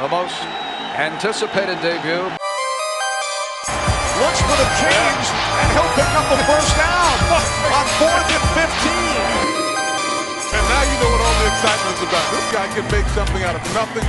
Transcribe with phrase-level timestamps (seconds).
[0.00, 0.36] the most
[1.00, 2.20] anticipated debut.
[4.20, 7.16] Looks for the change, and he'll pick up the first down
[7.72, 8.92] on fourth and 15.
[10.52, 12.26] And now you know what all the excitement is about.
[12.28, 14.04] This guy can make something out of nothing.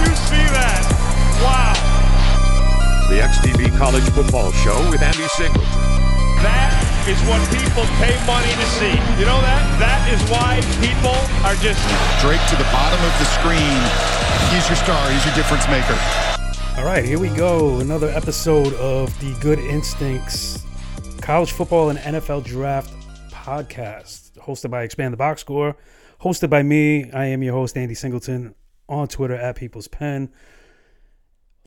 [0.00, 0.80] You see that?
[1.44, 1.76] Wow.
[3.10, 5.68] The XTV College Football Show with Andy Singleton.
[6.40, 6.77] That
[7.08, 8.92] is what people pay money to see.
[9.16, 9.64] You know that?
[9.80, 11.80] That is why people are just.
[12.20, 13.80] Drake to the bottom of the screen.
[14.52, 15.00] He's your star.
[15.10, 15.96] He's your difference maker.
[16.76, 17.80] All right, here we go.
[17.80, 20.66] Another episode of the Good Instincts
[21.22, 22.92] College Football and NFL Draft
[23.30, 25.78] podcast, hosted by Expand the Box Score,
[26.20, 27.10] hosted by me.
[27.12, 28.54] I am your host, Andy Singleton,
[28.86, 30.30] on Twitter at People's Pen.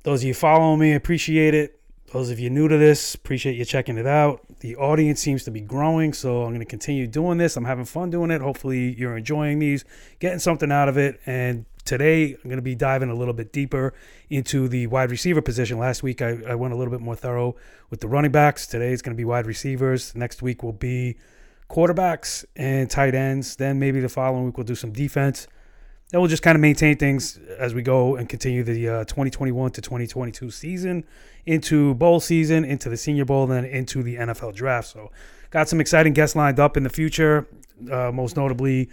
[0.04, 1.82] Those of you following me, appreciate it.
[2.14, 4.46] Those of you new to this, appreciate you checking it out.
[4.62, 7.58] The audience seems to be growing, so I'm going to continue doing this.
[7.58, 8.42] I'm having fun doing it.
[8.42, 9.84] Hopefully, you're enjoying these,
[10.20, 11.20] getting something out of it.
[11.26, 13.96] And today, I'm going to be diving a little bit deeper
[14.30, 15.80] into the wide receiver position.
[15.80, 17.56] Last week, I, I went a little bit more thorough
[17.90, 18.68] with the running backs.
[18.68, 20.14] Today, it's going to be wide receivers.
[20.14, 21.18] Next week will be
[21.68, 23.56] quarterbacks and tight ends.
[23.56, 25.48] Then maybe the following week, we'll do some defense.
[26.12, 29.72] Then we'll just kind of maintain things as we go and continue the uh, 2021
[29.72, 31.04] to 2022 season
[31.46, 34.88] into bowl season, into the Senior Bowl, then into the NFL draft.
[34.88, 35.12] So,
[35.50, 37.48] got some exciting guests lined up in the future.
[37.92, 38.90] Uh, most notably,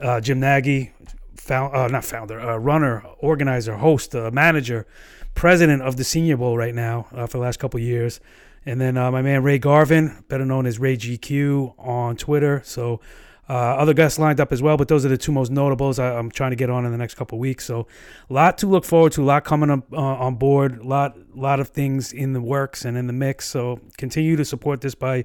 [0.00, 0.92] uh, Jim Nagy,
[1.34, 4.86] found, uh, not founder, uh, runner, organizer, host, uh, manager,
[5.34, 8.20] president of the Senior Bowl right now uh, for the last couple years.
[8.66, 12.60] And then my man Ray Garvin, better known as Ray GQ on Twitter.
[12.64, 13.00] So,
[13.48, 16.18] uh, other guests lined up as well, but those are the two most notables I,
[16.18, 17.64] am trying to get on in the next couple weeks.
[17.64, 17.86] So,
[18.28, 21.16] a lot to look forward to, a lot coming up uh, on board, a lot,
[21.34, 23.48] lot of things in the works and in the mix.
[23.48, 25.24] So, continue to support this by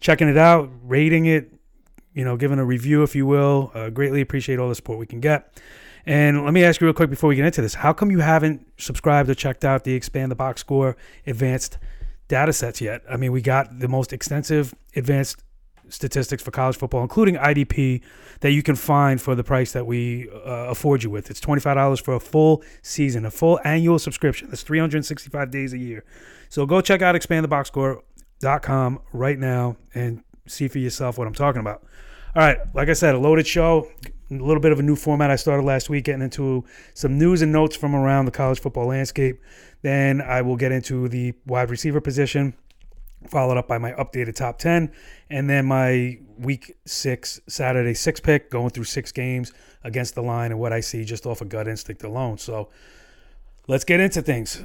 [0.00, 1.50] checking it out, rating it,
[2.12, 3.70] you know, giving a review, if you will.
[3.74, 5.58] Uh, greatly appreciate all the support we can get.
[6.04, 8.18] And let me ask you real quick before we get into this: How come you
[8.18, 11.78] haven't subscribed or checked out the Expand the Box Score Advanced
[12.28, 13.02] data sets yet?
[13.08, 15.42] I mean, we got the most extensive advanced
[15.92, 18.00] statistics for college football, including IDP,
[18.40, 21.30] that you can find for the price that we uh, afford you with.
[21.30, 24.48] It's $25 for a full season, a full annual subscription.
[24.48, 26.04] That's 365 days a year.
[26.48, 31.84] So go check out expandtheboxscore.com right now and see for yourself what I'm talking about.
[32.34, 33.90] All right, like I said, a loaded show,
[34.30, 36.64] a little bit of a new format I started last week, getting into
[36.94, 39.38] some news and notes from around the college football landscape.
[39.82, 42.54] Then I will get into the wide receiver position
[43.28, 44.92] followed up by my updated top 10
[45.30, 49.52] and then my week six saturday six pick going through six games
[49.84, 52.38] against the line and what i see just off of gut instinct alone.
[52.38, 52.68] So
[53.68, 54.62] let's get into things.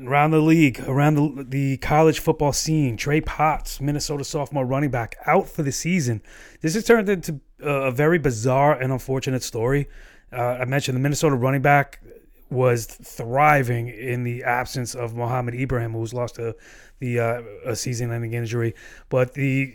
[0.00, 5.16] Around the league around the, the college football scene trey potts minnesota sophomore running back
[5.26, 6.22] out for the season.
[6.60, 9.88] This has turned into a very bizarre and unfortunate story.
[10.32, 12.00] Uh, i mentioned the minnesota running back
[12.50, 16.56] was thriving in the absence of Mohamed Ibrahim, who's lost to
[16.98, 18.74] the uh, a season-ending injury.
[19.08, 19.74] But the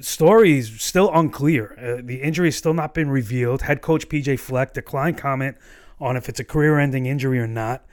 [0.00, 1.76] story is still unclear.
[1.78, 3.62] Uh, the injury has still not been revealed.
[3.62, 5.56] Head coach PJ Fleck declined comment
[6.00, 7.84] on if it's a career-ending injury or not.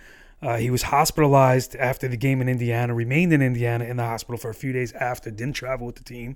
[0.42, 4.38] Uh, he was hospitalized after the game in Indiana, remained in Indiana in the hospital
[4.38, 6.36] for a few days after, didn't travel with the team.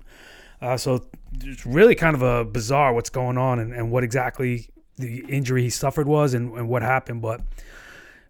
[0.60, 1.06] Uh, so
[1.42, 4.68] it's really kind of a bizarre what's going on and, and what exactly
[5.00, 7.22] the injury he suffered was and, and what happened.
[7.22, 7.40] But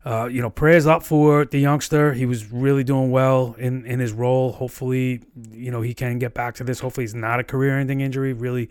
[0.05, 2.15] uh, you know, prayers up for the youngster.
[2.15, 4.53] He was really doing well in, in his role.
[4.53, 6.81] Hopefully, you know, he can get back to this.
[6.81, 8.33] Hopefully, it's not a career ending injury.
[8.33, 8.71] Really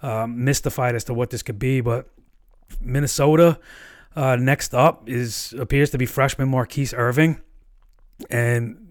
[0.00, 1.80] uh, mystified as to what this could be.
[1.80, 2.08] But
[2.80, 3.58] Minnesota,
[4.14, 7.40] uh, next up, is appears to be freshman Mar'Keise Irving.
[8.28, 8.89] And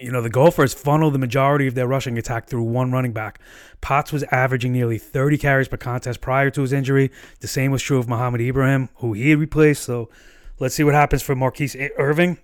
[0.00, 3.40] you know, the Gophers funneled the majority of their rushing attack through one running back.
[3.80, 7.10] Potts was averaging nearly 30 carries per contest prior to his injury.
[7.40, 9.82] The same was true of Mohamed Ibrahim, who he had replaced.
[9.82, 10.08] So
[10.58, 12.38] let's see what happens for Mar'Keise Irving.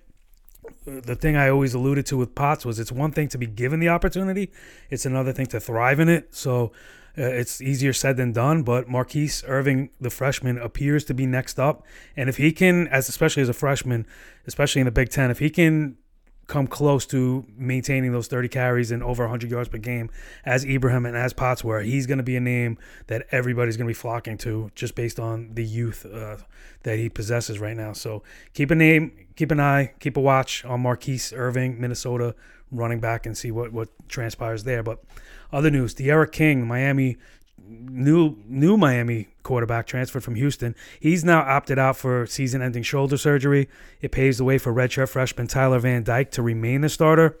[0.85, 3.79] The thing I always alluded to with Potts was it's one thing to be given
[3.79, 4.51] the opportunity,
[4.89, 6.33] it's another thing to thrive in it.
[6.35, 6.71] So
[7.17, 11.59] uh, it's easier said than done, but Mar'Keise Irving, the freshman, appears to be next
[11.59, 11.83] up.
[12.15, 14.05] And if he can, as especially as a freshman,
[14.45, 15.97] especially in the Big Ten, if he can
[16.47, 20.09] come close to maintaining those 30 carries and over 100 yards per game
[20.45, 22.77] as Ibrahim and as Potts were, he's going to be a name
[23.07, 26.37] that everybody's going to be flocking to just based on the youth uh,
[26.83, 27.91] that he possesses right now.
[27.91, 28.23] So
[28.53, 32.33] keep a name, keep an eye, keep a watch on Mar'Keise Irving, Minnesota
[32.71, 34.83] running back, and see what, what transpires there.
[34.83, 35.03] But
[35.51, 37.17] other news, D'Eriq King, Miami
[37.69, 40.75] new new Miami quarterback transferred from Houston.
[40.99, 43.69] He's now opted out for season-ending shoulder surgery.
[44.01, 47.37] It paves the way for redshirt freshman Tyler Van Dyke to remain the starter.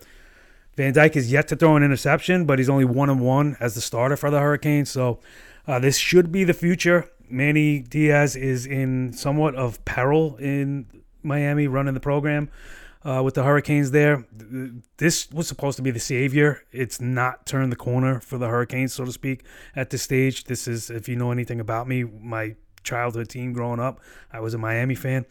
[0.75, 3.75] Van Dyke is yet to throw an interception, but he's only one and one as
[3.75, 4.89] the starter for the Hurricanes.
[4.89, 5.19] So
[5.65, 10.85] uh, this should be the future Manny Diaz is in somewhat of peril in
[11.23, 12.49] Miami running the program
[13.07, 14.25] uh, with the Hurricanes there.
[14.97, 16.63] This was supposed to be the savior.
[16.71, 19.45] It's not turned the corner for the Hurricanes, so to speak,
[19.75, 20.43] at this stage.
[20.43, 24.01] This is, if you know anything about me, my childhood team growing up.
[24.31, 25.25] I was a Miami fan.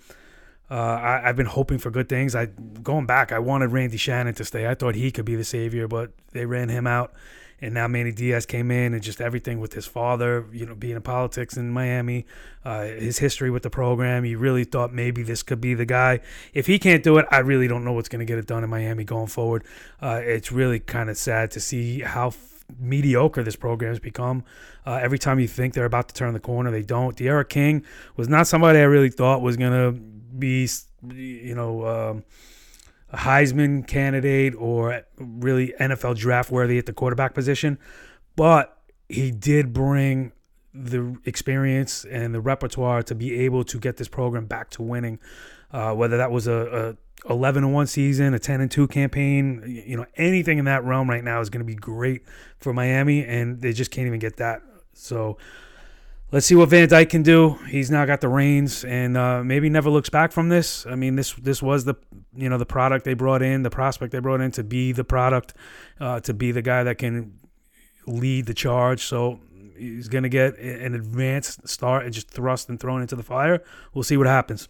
[0.70, 2.34] Uh, I, have been hoping for good things.
[2.34, 4.66] I going back, I wanted Randy Shannon to stay.
[4.66, 7.12] I thought he could be the savior, but they ran him out,
[7.60, 10.96] and now Manny Diaz came in, and just everything with his father, you know, being
[10.96, 12.26] in politics in Miami,
[12.64, 14.24] uh, his history with the program.
[14.24, 16.20] You really thought maybe this could be the guy.
[16.52, 18.62] If he can't do it, I really don't know what's going to get it done
[18.64, 19.64] in Miami going forward.
[20.00, 22.32] Uh, it's really kind of sad to see how
[22.78, 24.44] mediocre this program has become.
[24.84, 27.16] Uh, every time you think they're about to turn the corner, they don't.
[27.16, 27.84] D'Eriq King
[28.16, 29.98] was not somebody I really thought was going to
[30.38, 30.68] be,
[31.14, 32.24] you know, um,
[33.10, 37.78] a Heisman candidate or really NFL draft worthy at the quarterback position.
[38.34, 38.76] But
[39.08, 40.32] he did bring
[40.74, 45.18] the experience and the repertoire to be able to get this program back to winning.
[45.70, 49.82] Uh, whether that was a, a 11 and 1 season, a 10 and 2 campaign,
[49.86, 52.22] you know, anything in that realm right now is going to be great
[52.58, 54.62] for Miami, and they just can't even get that.
[54.92, 55.38] So
[56.32, 57.54] let's see what Van Dyke can do.
[57.68, 60.86] He's now got the reins, and uh, maybe never looks back from this.
[60.86, 61.94] I mean, this this was the
[62.34, 65.04] you know the product they brought in, the prospect they brought in to be the
[65.04, 65.54] product,
[66.00, 67.38] uh, to be the guy that can
[68.06, 69.04] lead the charge.
[69.04, 69.40] So
[69.76, 73.62] he's to get an advanced start and just thrust and thrown into the fire.
[73.94, 74.68] We'll see what happens.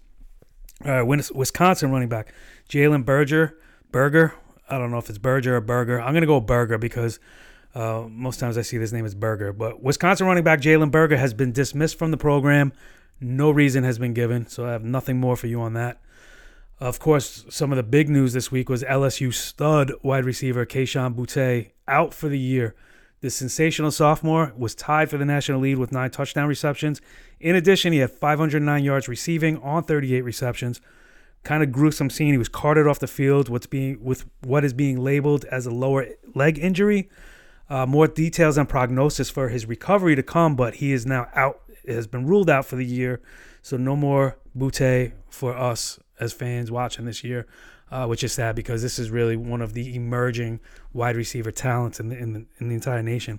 [0.85, 2.35] All right, Wisconsin running back
[2.69, 3.59] Jalen Berger.
[3.91, 4.35] Berger.
[4.69, 6.00] I don't know if it's Berger or Berger.
[6.00, 7.19] I'm gonna go Berger because
[7.76, 9.52] uh, most times I see this name is Berger.
[9.52, 12.73] But Wisconsin running back Jalen Berger has been dismissed from the program.
[13.20, 16.00] No reason has been given, so I have nothing more for you on that.
[16.81, 21.14] Of course, some of the big news this week was LSU stud wide receiver Kayshon
[21.14, 22.75] Boutte out for the year.
[23.20, 27.02] The sensational sophomore was tied for the national lead with nine touchdown receptions.
[27.40, 30.81] In addition, he had 509 yards receiving on 38 receptions.
[31.43, 32.32] Kind of gruesome scene.
[32.32, 35.70] He was carted off the field what's being with what is being labeled as a
[35.70, 37.11] lower leg injury.
[37.69, 41.61] Uh, more details and prognosis for his recovery to come, but he is now out.
[41.87, 43.21] Has been ruled out for the year,
[43.63, 47.47] so no more Boutte for us as fans watching this year
[47.91, 50.61] uh, which is sad because this is really one of the emerging
[50.93, 53.39] wide receiver talents in the, in the, in the entire nation.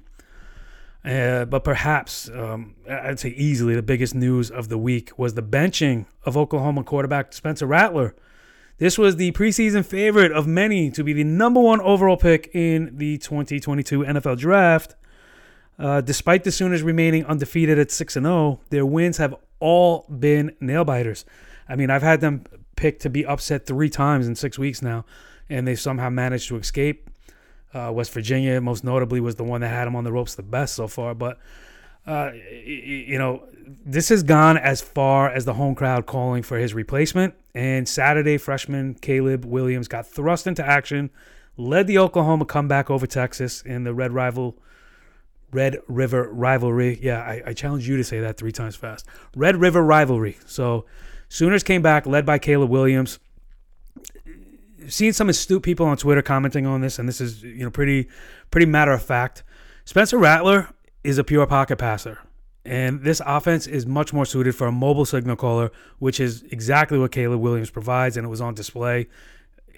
[1.04, 5.44] Uh, but perhaps, um, I'd say easily, the biggest news of the week was the
[5.44, 8.16] benching of Oklahoma quarterback Spencer Rattler.
[8.80, 12.96] This was the preseason favorite of many to be the number one overall pick in
[12.96, 14.96] the 2022 NFL Draft.
[15.80, 20.86] Uh, despite the Sooners remaining undefeated at 6 0, their wins have all been nail
[20.86, 21.26] biters.
[21.68, 22.44] I mean, I've had them
[22.76, 25.06] picked to be upset three times in six weeks now,
[25.50, 27.10] and they somehow managed to escape.
[27.74, 30.44] Uh, West Virginia, most notably, was the one that had them on the ropes the
[30.44, 31.16] best so far.
[31.16, 31.40] But
[32.08, 32.32] uh,
[32.64, 33.44] you know,
[33.86, 37.36] this has gone as far as the home crowd calling for his replacement.
[37.54, 41.10] And Saturday, freshman Caleb Williams got thrust into action,
[41.58, 44.58] led the Oklahoma comeback over Texas in the Red Rival.
[45.52, 47.00] Red River rivalry.
[47.02, 49.06] Yeah, I, I challenge you to say that three times fast.
[49.34, 50.38] Red River rivalry.
[50.46, 50.86] So
[51.30, 53.20] Sooners came back, led by Caleb Williams.
[54.88, 58.08] Seen some astute people on Twitter commenting on this, and this is you know pretty
[58.52, 59.44] pretty matter of fact.
[59.84, 60.70] Spencer Rattler
[61.08, 62.20] is a pure pocket passer.
[62.66, 67.00] And this offense is much more suited for a mobile signal caller, which is exactly
[67.00, 69.08] what Caleb Williams provides, and it was on display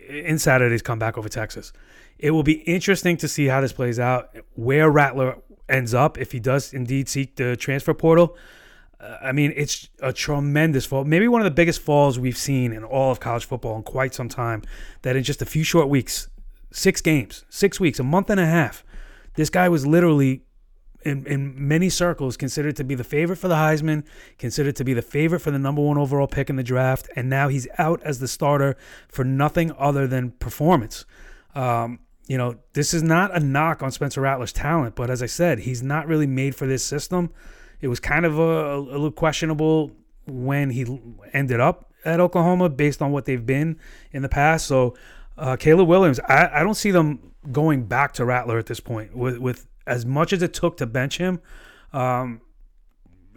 [0.10, 1.72] in Saturday's comeback over Texas.
[2.18, 5.38] It will be interesting to see how this plays out, where Rattler
[5.70, 8.36] ends up if he does indeed seek the transfer portal.
[9.00, 11.06] Uh, I mean, it's a tremendous fall.
[11.06, 14.16] Maybe one of the biggest falls we've seen in all of college football in quite
[14.16, 14.64] some time.
[15.04, 16.28] That in just a few short weeks,
[16.72, 18.84] six games, six weeks, a month and a half,
[19.36, 20.42] this guy was literally,
[21.04, 24.04] in, in many circles, considered to be the favorite for the Heisman,
[24.38, 27.30] considered to be the favorite for the number one overall pick in the draft, and
[27.30, 28.76] now he's out as the starter
[29.08, 31.06] for nothing other than performance.
[31.56, 35.26] Um, you know, this is not a knock on Spencer Rattler's talent, but as I
[35.26, 37.32] said, he's not really made for this system.
[37.82, 39.92] It was kind of a, a little questionable
[40.28, 40.86] when he
[41.34, 43.80] ended up at Oklahoma based on what they've been
[44.12, 44.68] in the past.
[44.68, 44.96] So
[45.38, 49.16] uh, Caleb Williams, I, I don't see them going back to Rattler at this point.
[49.16, 51.42] With with as much as it took to bench him,
[51.92, 52.42] um,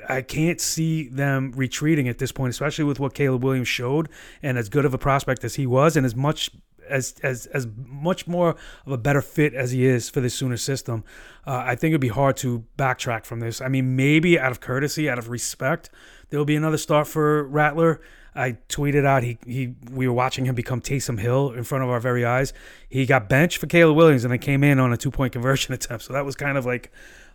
[0.09, 4.09] I can't see them retreating at this point, especially with what Caleb Williams showed
[4.43, 6.51] and as good of a prospect as he was, and as much
[6.89, 8.57] as as as much more
[8.87, 11.05] of a better fit as he is for the Sooner system,
[11.47, 13.61] uh, I think it'd be hard to backtrack from this.
[13.61, 15.91] I mean, maybe out of courtesy, out of respect,
[16.29, 18.01] there'll be another start for Rattler.
[18.35, 21.91] I tweeted out he he we were watching him become Taysom Hill in front of
[21.91, 22.53] our very eyes.
[22.89, 25.75] He got benched for Caleb Williams and then came in on a two point conversion
[25.75, 26.05] attempt.
[26.05, 26.91] So that was kind of like,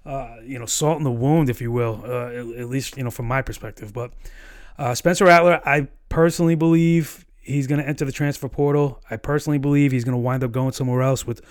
[0.06, 3.04] uh, you know, salt in the wound, if you will, uh, at, at, least you
[3.04, 3.94] know from my perspective.
[3.94, 4.12] But
[4.78, 9.02] uh, Spencer Rattler, I personally believe he's going to enter the transfer portal.
[9.10, 11.42] I personally believe he's going to wind up going somewhere else with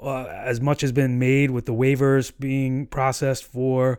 [0.00, 3.98] uh, as much has been made with the waivers being processed for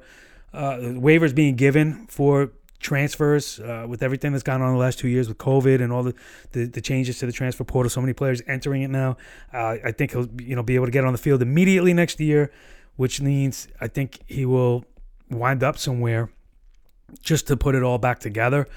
[0.54, 5.08] uh, waivers being given for transfers uh, with everything that's gone on the last two
[5.08, 6.14] years with COVID and all the,
[6.52, 7.90] the, the changes to the transfer portal.
[7.90, 9.18] So many players entering it now.
[9.54, 12.20] Uh, I think he'll you know be able to get on the field immediately next
[12.20, 12.52] year,
[12.96, 14.86] which means I think he will
[15.30, 16.30] wind up somewhere
[17.22, 18.68] just to put it all back together.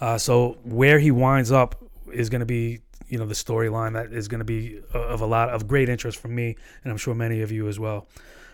[0.00, 1.82] Uh, so where he winds up
[2.12, 5.26] is going to be you know the storyline that is going to be of a
[5.26, 8.08] lot of great interest for me and I'm sure many of you as well.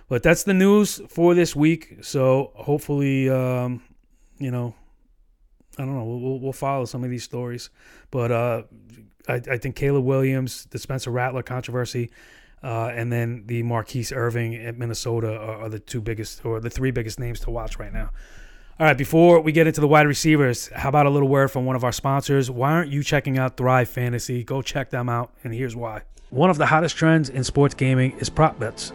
[0.09, 1.99] But that's the news for this week.
[2.03, 3.83] So hopefully, um,
[4.39, 4.75] you know,
[5.79, 6.05] I don't know.
[6.05, 7.71] We'll, we'll follow some of these stories,
[8.11, 8.63] but uh,
[9.29, 12.11] I, I, think Caleb Williams, the Spencer Rattler controversy,
[12.63, 16.71] uh, and then the Mar'Keise Irving at Minnesota are, are, the two biggest or the
[16.71, 18.11] three biggest names to watch right now.
[18.79, 21.65] All right, before we get into the wide receivers, how about a little word from
[21.65, 22.51] one of our sponsors?
[22.51, 24.45] Why aren't you checking out Thrive Fantasy?
[24.45, 26.03] Go check them out, and here's why.
[26.31, 28.93] One of the hottest trends in sports gaming is prop bets.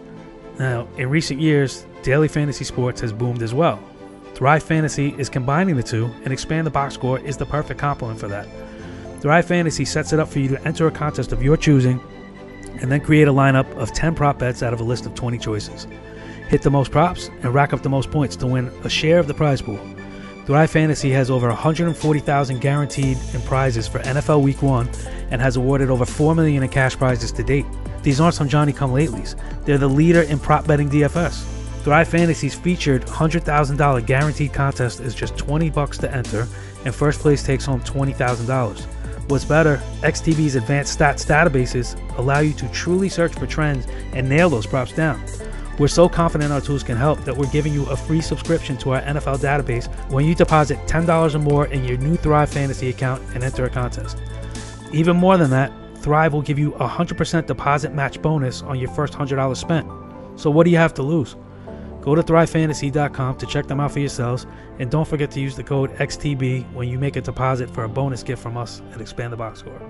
[0.59, 3.79] Now, in recent years, daily fantasy sports has boomed as well.
[4.37, 8.19] Thrive Fantasy is combining the two, and Expand the Box Score is the perfect complement
[8.19, 8.47] for that.
[9.19, 11.99] Thrive Fantasy sets it up for you to enter a contest of your choosing
[12.79, 15.39] and then create a lineup of 10 prop bets out of a list of 20
[15.39, 15.87] choices.
[16.49, 19.25] Hit the most props and rack up the most points to win a share of
[19.25, 19.79] the prize pool.
[20.45, 24.87] Thrive Fantasy has over 140,000 guaranteed in prizes for NFL Week 1
[25.31, 27.65] and has awarded over 4 million in cash prizes to date.
[28.03, 29.33] These aren't some Johnny come latelys.
[29.65, 31.56] They're the leader in prop betting DFS.
[31.87, 36.45] Thrive Fantasy's featured $100,000 guaranteed contest is just 20 bucks to enter,
[36.83, 38.81] and first place takes home $20,000.
[39.29, 44.49] What's better, XTB's advanced stats databases allow you to truly search for trends and nail
[44.49, 45.23] those props down.
[45.79, 48.91] We're so confident our tools can help that we're giving you a free subscription to
[48.91, 53.23] our NFL database when you deposit $10 or more in your new Thrive Fantasy account
[53.33, 54.17] and enter a contest.
[54.91, 58.89] Even more than that, Thrive will give you a 100% deposit match bonus on your
[58.89, 59.89] first $100 spent.
[60.35, 61.37] So what do you have to lose?
[62.07, 64.47] Go to thrivefantasy.com to check them out for yourselves,
[64.79, 67.89] and don't forget to use the code XTB when you make a deposit for a
[67.89, 69.81] bonus gift from us at Expand the Box Score.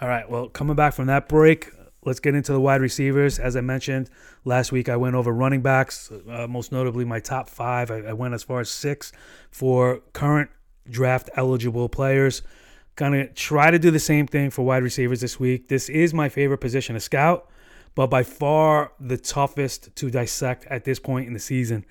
[0.00, 1.70] All right, well, coming back from that break,
[2.06, 3.38] let's get into the wide receivers.
[3.38, 4.08] As I mentioned
[4.46, 7.90] last week, I went over running backs, uh, most notably my top five.
[7.90, 9.12] I, I went as far as six
[9.50, 10.48] for current
[10.88, 12.40] draft eligible players.
[12.94, 15.68] Gonna try to do the same thing for wide receivers this week.
[15.68, 17.46] This is my favorite position to scout
[17.96, 21.84] but by far the toughest to dissect at this point in the season.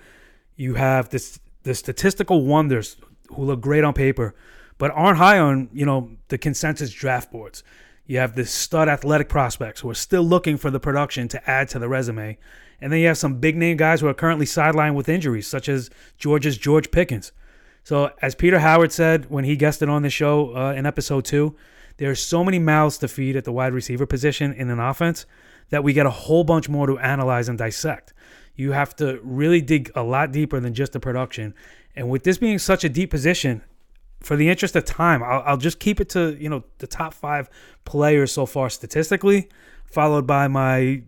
[0.56, 2.96] You have this the statistical wonders
[3.34, 4.36] who look great on paper,
[4.78, 7.64] but aren't high on you know the consensus draft boards.
[8.06, 11.70] You have the stud athletic prospects who are still looking for the production to add
[11.70, 12.38] to the resume.
[12.80, 15.68] And then you have some big name guys who are currently sidelined with injuries, such
[15.68, 17.32] as Georgia's George Pickens.
[17.84, 21.56] So, as Peter Howard said when he guested on the show uh, in episode two,
[21.98, 25.26] there are so many mouths to feed at the wide receiver position in an offense
[25.70, 28.14] that we get a whole bunch more to analyze and dissect.
[28.56, 31.54] You have to really dig a lot deeper than just the production.
[31.96, 33.64] And with this being such a deep position,
[34.22, 37.14] for the interest of time, I'll, I'll just keep it to you know the top
[37.14, 37.50] five
[37.86, 39.50] players so far statistically,
[39.86, 41.04] followed by my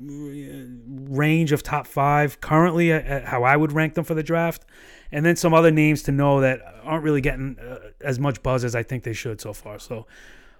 [0.00, 4.64] range of top five currently how I would rank them for the draft,
[5.12, 8.64] and then some other names to know that aren't really getting uh, as much buzz
[8.64, 9.78] as I think they should so far.
[9.78, 10.06] So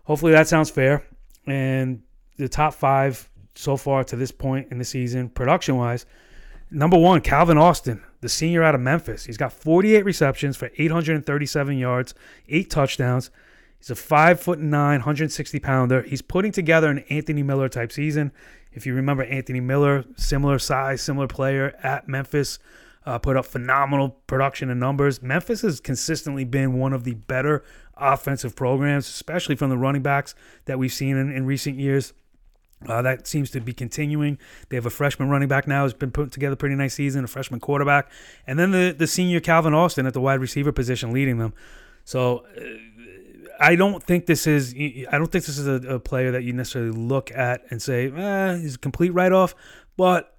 [0.04, 1.04] hopefully that sounds fair.
[1.46, 2.02] And
[2.38, 6.06] the top five so far to this point in the season, production wise.
[6.70, 9.24] Number one, Calvin Austin, the senior out of Memphis.
[9.24, 12.14] He's got 48 receptions for 837 yards,
[12.48, 13.30] eight touchdowns.
[13.78, 16.02] He's a five foot nine, 160 pounder.
[16.02, 18.32] He's putting together an Anthony Miller type season.
[18.72, 22.58] If you remember Anthony Miller, similar size, similar player at Memphis,
[23.06, 25.22] uh, put up phenomenal production and numbers.
[25.22, 27.64] Memphis has consistently been one of the better
[27.96, 30.34] offensive programs, especially from the running backs
[30.66, 32.12] that we've seen in, in recent years.
[32.86, 34.38] Uh, that seems to be continuing.
[34.68, 37.24] They have a freshman running back now who's been putting together a pretty nice season,
[37.24, 38.10] a freshman quarterback,
[38.46, 41.54] and then the, the senior Calvin Austin at the wide receiver position leading them.
[42.04, 42.60] So uh,
[43.60, 46.52] I don't think this is I don't think this is a, a, player that you
[46.52, 49.54] necessarily look at and say eh, he's a complete write off,
[49.96, 50.36] but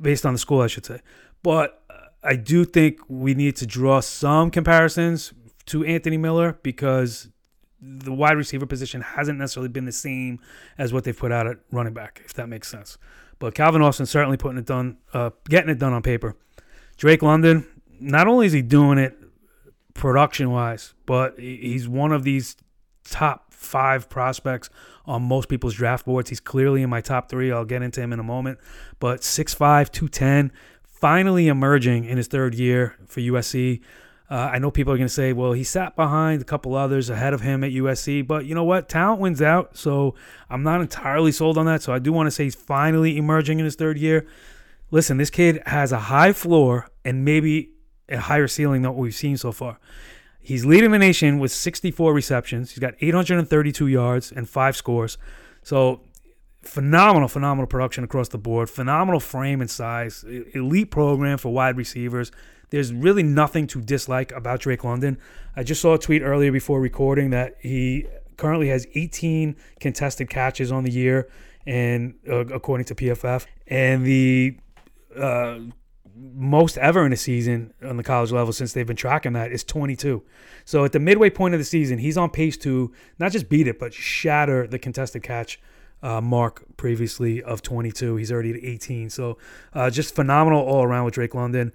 [0.00, 1.00] based on the school, I should say.
[1.42, 1.82] But
[2.22, 5.34] I do think we need to draw some comparisons
[5.66, 7.28] to Anthony Miller because
[7.80, 10.40] the wide receiver position hasn't necessarily been the same
[10.76, 12.98] as what they've put out at running back, if that makes sense.
[13.38, 16.36] But Calvin Austin certainly putting it done, uh, getting it done on paper.
[16.96, 17.66] Drake London,
[18.00, 19.16] not only is he doing it
[19.94, 22.56] production wise, but he's one of these
[23.04, 24.70] top five prospects
[25.06, 26.28] on most people's draft boards.
[26.28, 27.52] He's clearly in my top three.
[27.52, 28.58] I'll get into him in a moment.
[28.98, 30.52] But 6'5, 210,
[30.84, 33.80] finally emerging in his third year for USC.
[34.30, 37.08] Uh, I know people are going to say, well, he sat behind a couple others
[37.08, 38.88] ahead of him at USC, but you know what?
[38.88, 39.76] Talent wins out.
[39.76, 40.14] So
[40.50, 41.82] I'm not entirely sold on that.
[41.82, 44.26] So I do want to say he's finally emerging in his third year.
[44.90, 47.70] Listen, this kid has a high floor and maybe
[48.08, 49.78] a higher ceiling than what we've seen so far.
[50.40, 52.70] He's leading the nation with 64 receptions.
[52.70, 55.18] He's got 832 yards and five scores.
[55.62, 56.02] So
[56.62, 58.70] phenomenal, phenomenal production across the board.
[58.70, 60.24] Phenomenal frame and size.
[60.54, 62.30] Elite program for wide receivers.
[62.70, 65.18] There's really nothing to dislike about Drake London.
[65.56, 68.06] I just saw a tweet earlier before recording that he
[68.36, 71.28] currently has 18 contested catches on the year,
[71.66, 74.56] and uh, according to PFF, and the
[75.16, 75.58] uh,
[76.34, 79.64] most ever in a season on the college level since they've been tracking that is
[79.64, 80.22] 22.
[80.64, 83.68] So at the midway point of the season, he's on pace to not just beat
[83.68, 85.60] it, but shatter the contested catch
[86.02, 88.16] uh, mark previously of 22.
[88.16, 89.10] He's already at 18.
[89.10, 89.38] So
[89.72, 91.72] uh, just phenomenal all around with Drake London.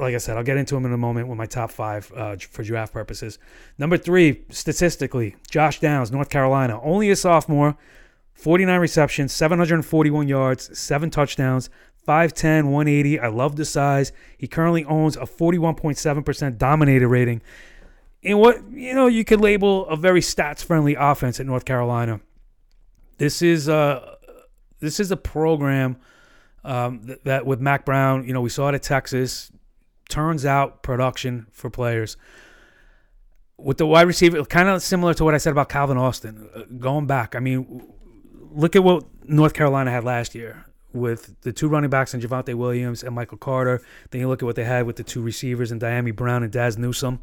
[0.00, 2.36] Like I said, I'll get into him in a moment with my top five uh,
[2.36, 3.38] for draft purposes.
[3.78, 7.76] Number three, statistically, Josh Downs, North Carolina, only a sophomore,
[8.32, 11.68] 49 receptions, 741 yards, seven touchdowns,
[12.08, 13.20] 5'10, 180.
[13.20, 14.12] I love the size.
[14.38, 17.42] He currently owns a 41.7% dominator rating
[18.22, 22.20] in what you know you could label a very stats friendly offense at North Carolina.
[23.18, 24.16] This is a
[24.80, 25.96] this is a program
[26.64, 29.50] um, th- that with Mack Brown, you know, we saw it at Texas.
[30.10, 32.16] Turns out production for players
[33.56, 36.48] with the wide receiver, kind of similar to what I said about Calvin Austin.
[36.54, 37.86] Uh, going back, I mean,
[38.50, 42.54] look at what North Carolina had last year with the two running backs and Javonte
[42.54, 43.80] Williams and Michael Carter.
[44.10, 46.52] Then you look at what they had with the two receivers and Dyami Brown and
[46.52, 47.20] Dazz Newsome.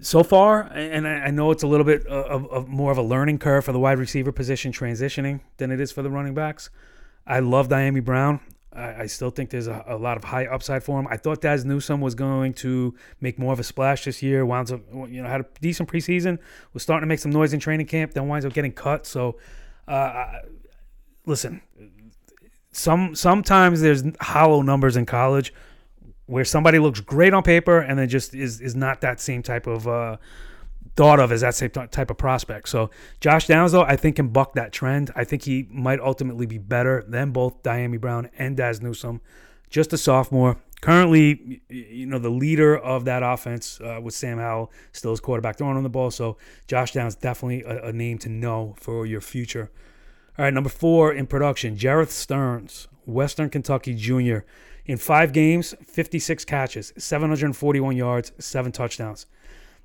[0.00, 3.38] So far, and I know it's a little bit of, of more of a learning
[3.38, 6.70] curve for the wide receiver position transitioning than it is for the running backs.
[7.26, 8.40] I love Dyami Brown.
[8.74, 11.06] I, I still think there's a, a lot of high upside for him.
[11.08, 14.44] I thought Dazz Newsome was going to make more of a splash this year.
[14.44, 16.38] Wound up, you know, had a decent preseason.
[16.72, 18.12] Was starting to make some noise in training camp.
[18.12, 19.06] Then winds up getting cut.
[19.06, 19.38] So,
[19.86, 20.40] uh,
[21.26, 21.60] listen,
[22.72, 25.52] some sometimes there's hollow numbers in college
[26.26, 29.66] where somebody looks great on paper and then just is is not that same type
[29.66, 30.16] of uh,
[30.96, 32.68] thought of as that same type of prospect.
[32.68, 35.10] So Josh Downs though I think can buck that trend.
[35.16, 39.20] I think he might ultimately be better than both Dyami Brown and Dazz Newsome.
[39.70, 40.56] Just a sophomore.
[40.80, 45.56] Currently, you know, the leader of that offense uh, with Sam Howell still his quarterback
[45.56, 46.10] throwing on the ball.
[46.10, 46.36] So
[46.68, 49.70] Josh Downs definitely a, a name to know for your future.
[50.38, 54.38] All right, number four in production, Jerreth Sterns, Western Kentucky Jr.
[54.84, 59.26] In five games, 56 catches, 741 yards, seven touchdowns.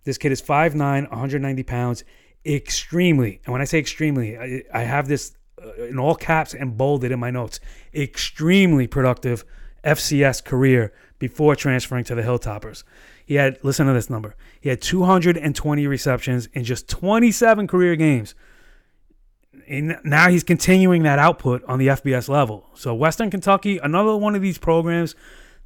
[0.10, 0.76] This kid is 5'9,
[1.12, 2.04] 190 pounds,
[2.44, 6.76] extremely, and when I say extremely, I, I have this uh, in all caps and
[6.76, 7.60] bolded in my notes,
[7.94, 9.46] extremely productive
[9.84, 12.84] FCS career before transferring to the Hilltoppers.
[13.24, 18.34] He had, listen to this number, he had 220 receptions in just 27 career games
[19.68, 22.68] and now he's continuing that output on the FBS level.
[22.74, 25.14] So Western Kentucky, another one of these programs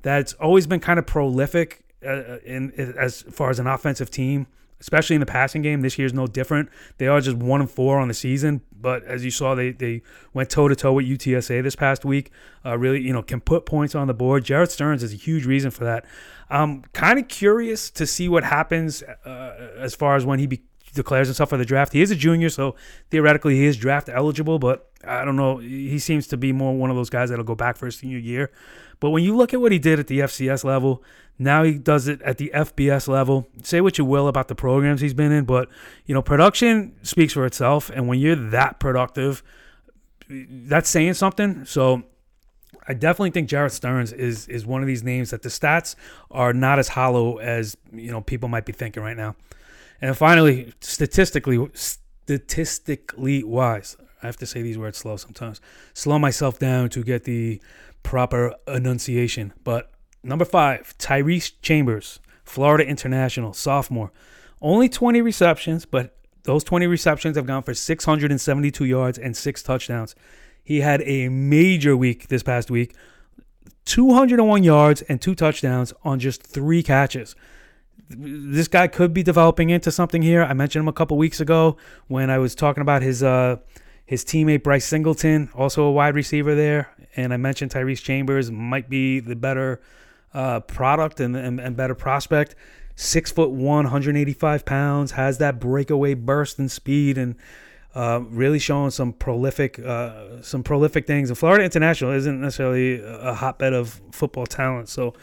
[0.01, 4.47] that's always been kind of prolific uh, in, as far as an offensive team,
[4.79, 5.81] especially in the passing game.
[5.81, 6.69] This year's no different.
[6.97, 10.01] They are just one and four on the season, but as you saw, they they
[10.33, 12.31] went toe to toe with UTSA this past week.
[12.65, 14.43] Uh, really, you know, can put points on the board.
[14.43, 16.05] Jerreth Sterns is a huge reason for that.
[16.49, 20.61] I'm kind of curious to see what happens uh, as far as when he be,
[20.93, 21.93] declares himself for the draft.
[21.93, 22.75] He is a junior, so
[23.09, 25.57] theoretically he is draft eligible, but I don't know.
[25.57, 28.17] He seems to be more one of those guys that'll go back for his senior
[28.17, 28.51] year.
[28.99, 31.03] But when you look at what he did at the FCS level,
[31.37, 33.47] now he does it at the FBS level.
[33.63, 35.67] Say what you will about the programs he's been in, but
[36.05, 37.89] you know, production speaks for itself.
[37.89, 39.43] And when you're that productive,
[40.29, 41.65] that's saying something.
[41.65, 42.03] So
[42.87, 45.95] I definitely think Jerreth Sterns is is one of these names that the stats
[46.31, 49.35] are not as hollow as you know people might be thinking right now.
[50.03, 55.61] And finally, statistically, statistically wise, I have to say these words slow sometimes.
[55.93, 57.61] Slow myself down to get the
[58.03, 59.53] proper enunciation.
[59.63, 64.11] But number five, Tyrese Chambers, Florida International, sophomore.
[64.61, 70.15] Only 20 receptions, but those 20 receptions have gone for 672 yards and six touchdowns.
[70.65, 72.93] He had a major week this past week
[73.85, 77.37] 201 yards and two touchdowns on just three catches
[78.09, 80.43] this guy could be developing into something here.
[80.43, 83.57] I mentioned him a couple weeks ago when I was talking about his uh,
[84.05, 88.89] his teammate Bryce Singleton, also a wide receiver there, and I mentioned Tyrese Chambers might
[88.89, 89.81] be the better
[90.33, 92.55] uh, product and, and, and better prospect.
[92.95, 97.35] Six foot one, 185 pounds, has that breakaway burst and speed, and
[97.95, 101.29] uh, really showing some prolific, uh, some prolific things.
[101.29, 105.13] And Florida International isn't necessarily a hotbed of football talent, so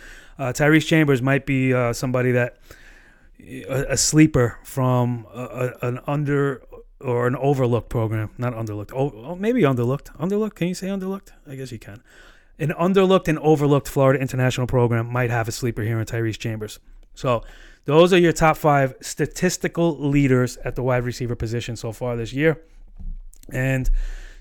[0.40, 2.56] uh, Tyrese Chambers might be uh, somebody that
[3.38, 5.42] a, a sleeper from a,
[5.82, 6.62] a, an under
[7.00, 8.92] or an overlooked program, not underlooked.
[8.94, 10.14] Oh, oh, maybe underlooked.
[10.18, 10.54] Underlooked?
[10.54, 11.28] Can you say underlooked?
[11.46, 12.02] I guess you can.
[12.58, 16.78] An underlooked and overlooked Florida international program might have a sleeper here in Tyrese Chambers.
[17.14, 17.42] So
[17.84, 22.32] those are your top five statistical leaders at the wide receiver position so far this
[22.32, 22.62] year.
[23.50, 23.90] And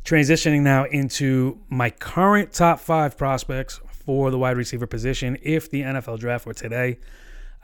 [0.05, 5.81] transitioning now into my current top five prospects for the wide receiver position if the
[5.81, 6.99] NFL draft were today.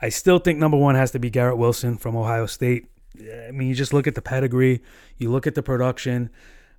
[0.00, 2.88] I still think number one has to be Garrett Wilson from Ohio State.
[3.18, 4.82] I mean, you just look at the pedigree,
[5.16, 6.30] you look at the production.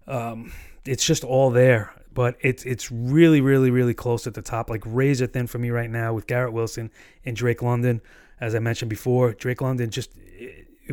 [0.08, 0.54] Um,
[0.86, 1.92] it's just all there.
[2.14, 5.70] But it's it's really, really, really close at the top, like razor thin for me
[5.70, 6.90] right now with Garrett Wilson
[7.24, 8.02] and Drake London.
[8.40, 10.12] As I mentioned before, Drake London just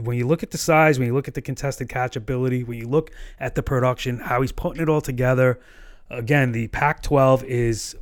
[0.03, 2.79] when you look at the size, when you look at the contested catch ability, when
[2.79, 5.61] you look at the production, how he's putting it all together.
[6.11, 7.97] Again, the Pac-12 is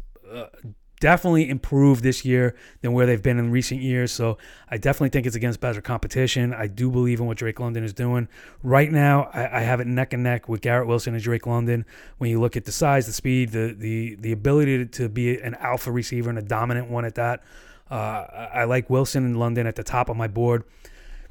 [1.03, 4.13] definitely improved this year than where they've been in recent years.
[4.13, 6.55] So I definitely think it's against better competition.
[6.55, 8.29] I do believe in what Drake London is doing.
[8.63, 11.85] Right now, I, I have it neck and neck with Garrett Wilson and Drake London.
[12.19, 15.41] When you look at the size, the speed, the the the ability to, to be
[15.41, 17.43] an alpha receiver and a dominant one at that,
[17.91, 20.63] uh, I like Wilson and London at the top of my board.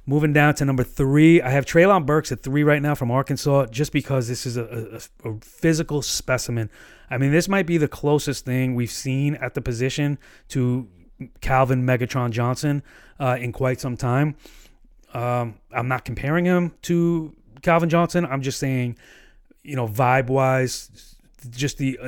[0.06, 3.68] Moving down to number three, I have Treylon Burks at three right now from Arkansas,
[3.68, 6.70] just because this is a, a, a physical specimen.
[7.12, 10.88] I mean, this might be the closest thing we've seen at the position to
[11.42, 12.82] Calvin Megatron Johnson
[13.20, 14.36] uh, in quite some time.
[15.14, 18.26] Um, I'm not comparing him to Calvin Johnson.
[18.26, 18.98] I'm just saying,
[19.62, 21.18] you know, vibe wise,
[21.50, 22.00] just the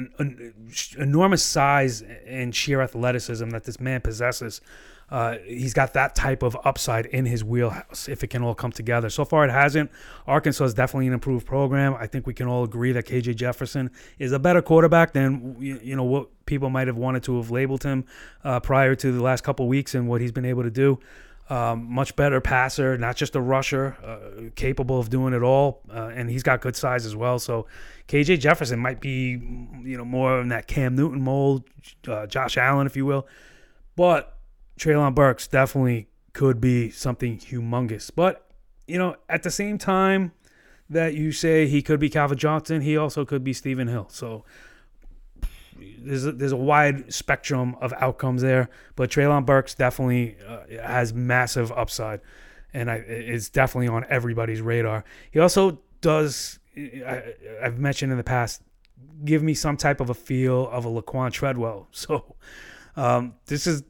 [0.97, 4.61] enormous size and sheer athleticism that this man possesses
[5.09, 8.71] uh, he's got that type of upside in his wheelhouse if it can all come
[8.71, 9.09] together.
[9.09, 9.91] So far, it hasn't.
[10.25, 11.95] Arkansas is definitely an improved program.
[11.99, 15.95] I think we can all agree that KJ Jefferson is a better quarterback than you
[15.95, 18.05] know what people might have wanted to have labeled him
[18.43, 20.99] uh, prior to the last couple weeks and what he's been able to do.
[21.49, 26.09] Um, much better passer, not just a rusher, uh, capable of doing it all, uh,
[26.15, 27.37] and he's got good size as well.
[27.37, 27.67] So
[28.07, 29.31] KJ Jefferson might be,
[29.83, 31.65] you know, more in that Cam Newton mold,
[32.07, 33.27] uh, Josh Allen, if you will.
[33.97, 34.32] But
[34.77, 38.11] Treylon Burks definitely could be something humongous.
[38.13, 38.49] But,
[38.87, 40.31] you know, at the same time
[40.89, 44.07] that you say he could be Calvin Johnson, he also could be Stephen Hill.
[44.09, 44.43] So
[45.99, 48.69] there's a, there's a wide spectrum of outcomes there.
[48.95, 52.21] But Treylon Burks definitely uh, has massive upside.
[52.73, 55.03] And I, it's definitely on everybody's radar.
[55.31, 58.63] He also does, I, I've mentioned in the past,
[59.23, 61.87] give me some type of a feel of a Laquan Treadwell.
[61.91, 62.35] So
[62.95, 63.83] um, this is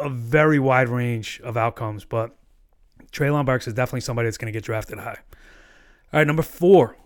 [0.00, 2.36] a very wide range of outcomes, but
[3.12, 5.18] Treylon Burks is definitely somebody that's going to get drafted high.
[6.12, 6.96] All right, number four.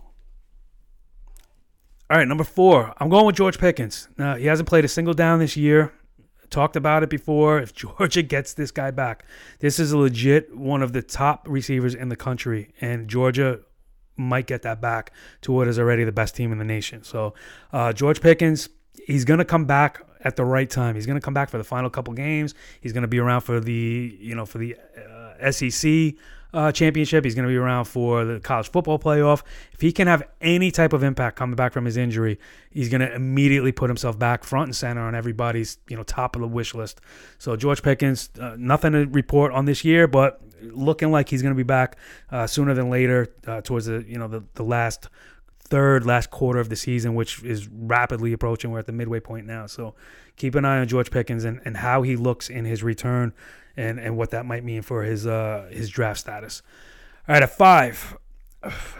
[2.11, 2.93] All right, number four.
[2.99, 4.09] I'm going with George Pickens.
[4.19, 5.93] Now, he hasn't played a single down this year.
[6.51, 7.59] Talked about it before.
[7.59, 9.25] If Georgia gets this guy back,
[9.61, 13.61] this is a legit one of the top receivers in the country, and Georgia
[14.17, 17.03] might get that back to what is already the best team in the nation.
[17.03, 17.35] So,
[17.73, 18.69] uh, George Pickens,
[19.07, 20.95] he's going to come back at the right time.
[20.95, 22.55] He's going to come back for the final couple games.
[22.81, 26.15] He's going to be around for the you know for the uh, SEC
[26.55, 27.25] uh, championship.
[27.25, 29.43] He's going to be around for the college football playoff.
[29.73, 32.39] If he can have any type of impact coming back from his injury,
[32.71, 36.37] he's going to immediately put himself back front and center on everybody's you know top
[36.37, 37.01] of the wish list.
[37.39, 41.53] So George Pickens, uh, nothing to report on this year, but looking like he's going
[41.53, 41.99] to be back
[42.31, 45.09] uh, sooner than later uh, towards the you know the the last
[45.65, 48.71] third last quarter of the season, which is rapidly approaching.
[48.71, 49.67] We're at the midway point now.
[49.67, 49.95] So
[50.37, 53.33] keep an eye on George Pickens and, and how he looks in his return
[53.77, 56.63] and, and what that might mean for his uh, his draft status.
[57.29, 58.17] All right, at five,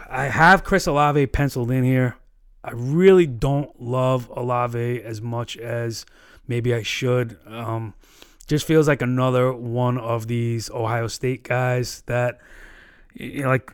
[0.09, 2.17] I have Chris Olave penciled in here.
[2.63, 6.05] I really don't love Olave as much as
[6.47, 7.37] maybe I should.
[7.45, 7.93] Um,
[8.47, 12.39] just feels like another one of these Ohio State guys that,
[13.13, 13.71] you know, like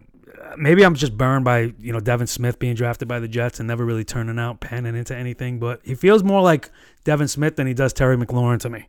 [0.58, 3.67] maybe I'm just burned by you know Devin Smith being drafted by the Jets and
[3.67, 5.60] never really turning out, panning into anything.
[5.60, 6.69] But he feels more like
[7.04, 8.88] Devin Smith than he does Terry McLaurin to me.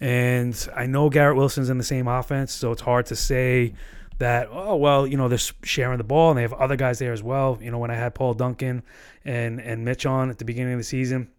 [0.00, 3.74] And I know Garrett Wilson's in the same offense, so it's hard to say
[4.18, 7.12] that oh well you know they're sharing the ball and they have other guys there
[7.12, 7.58] as well.
[7.60, 8.82] You know when I had Paul Duncan
[9.24, 11.30] and and Mitch on at the beginning of the season,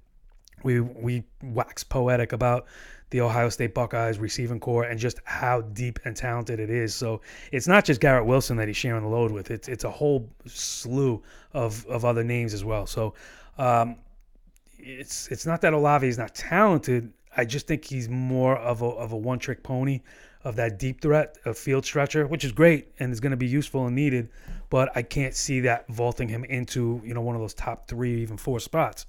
[0.64, 2.66] we we waxed poetic about
[3.12, 6.96] the Ohio State Buckeyes receiving corps and just how deep and talented it is.
[6.96, 7.22] So
[7.52, 9.52] it's not just Garrett Wilson that he's sharing the load with.
[9.52, 11.22] It's it's a whole slew
[11.54, 12.88] of of other names as well.
[12.88, 13.14] So
[13.58, 13.98] um,
[14.80, 17.12] it's it's not that Olave is not talented.
[17.36, 20.02] I just think he's more of a of a one trick pony
[20.44, 23.48] of that deep threat, a field stretcher, which is great and is going to be
[23.48, 24.30] useful and needed.
[24.70, 28.22] But I can't see that vaulting him into you know one of those top three,
[28.22, 29.06] even four spots.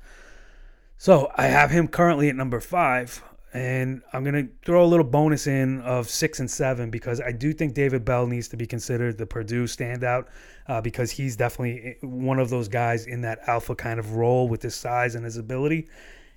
[0.99, 3.23] So I have him currently at number five,
[3.55, 7.53] and I'm gonna throw a little bonus in of six and seven because I do
[7.53, 10.29] think David Bell needs to be considered the Purdue standout
[10.69, 14.63] uh, because he's definitely one of those guys in that alpha kind of role with
[14.63, 15.89] his size and his ability.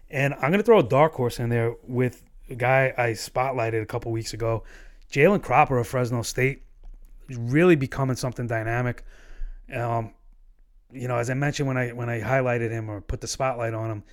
[0.10, 3.86] And I'm gonna throw a dark horse in there with a guy I spotlighted a
[3.86, 4.63] couple weeks ago,
[5.12, 6.63] Jalen Cropper of Fresno State,
[7.30, 9.04] really becoming something dynamic.
[9.73, 10.13] Um,
[10.91, 13.73] you know, as I mentioned when I when I highlighted him or put the spotlight
[13.73, 14.04] on him,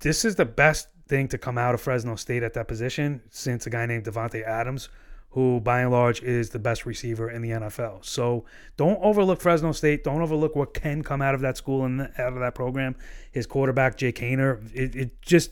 [0.00, 3.66] this is the best thing to come out of Fresno State at that position since
[3.66, 4.88] a guy named Davante Adams,
[5.30, 8.04] who by and large is the best receiver in the NFL.
[8.04, 8.44] So
[8.76, 10.04] don't overlook Fresno State.
[10.04, 12.94] Don't overlook what can come out of that school and out of that program.
[13.32, 15.50] His quarterback Jake Haener, it, it just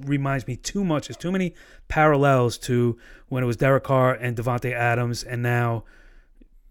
[0.00, 1.08] reminds me too much.
[1.08, 1.54] There's too many
[1.88, 5.84] parallels to when it was Derek Carr and Davante Adams, and now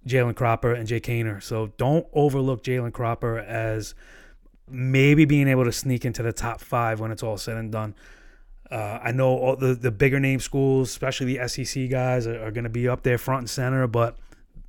[0.07, 1.43] Jalen Cropper and Jake Haener.
[1.43, 3.93] So don't overlook Jalen Cropper as
[4.69, 7.95] maybe being able to sneak into the top five when it's all said and done.
[8.69, 12.51] Uh, I know all the, the bigger name schools, especially the SEC guys, are, are
[12.51, 14.17] going to be up there front and center, but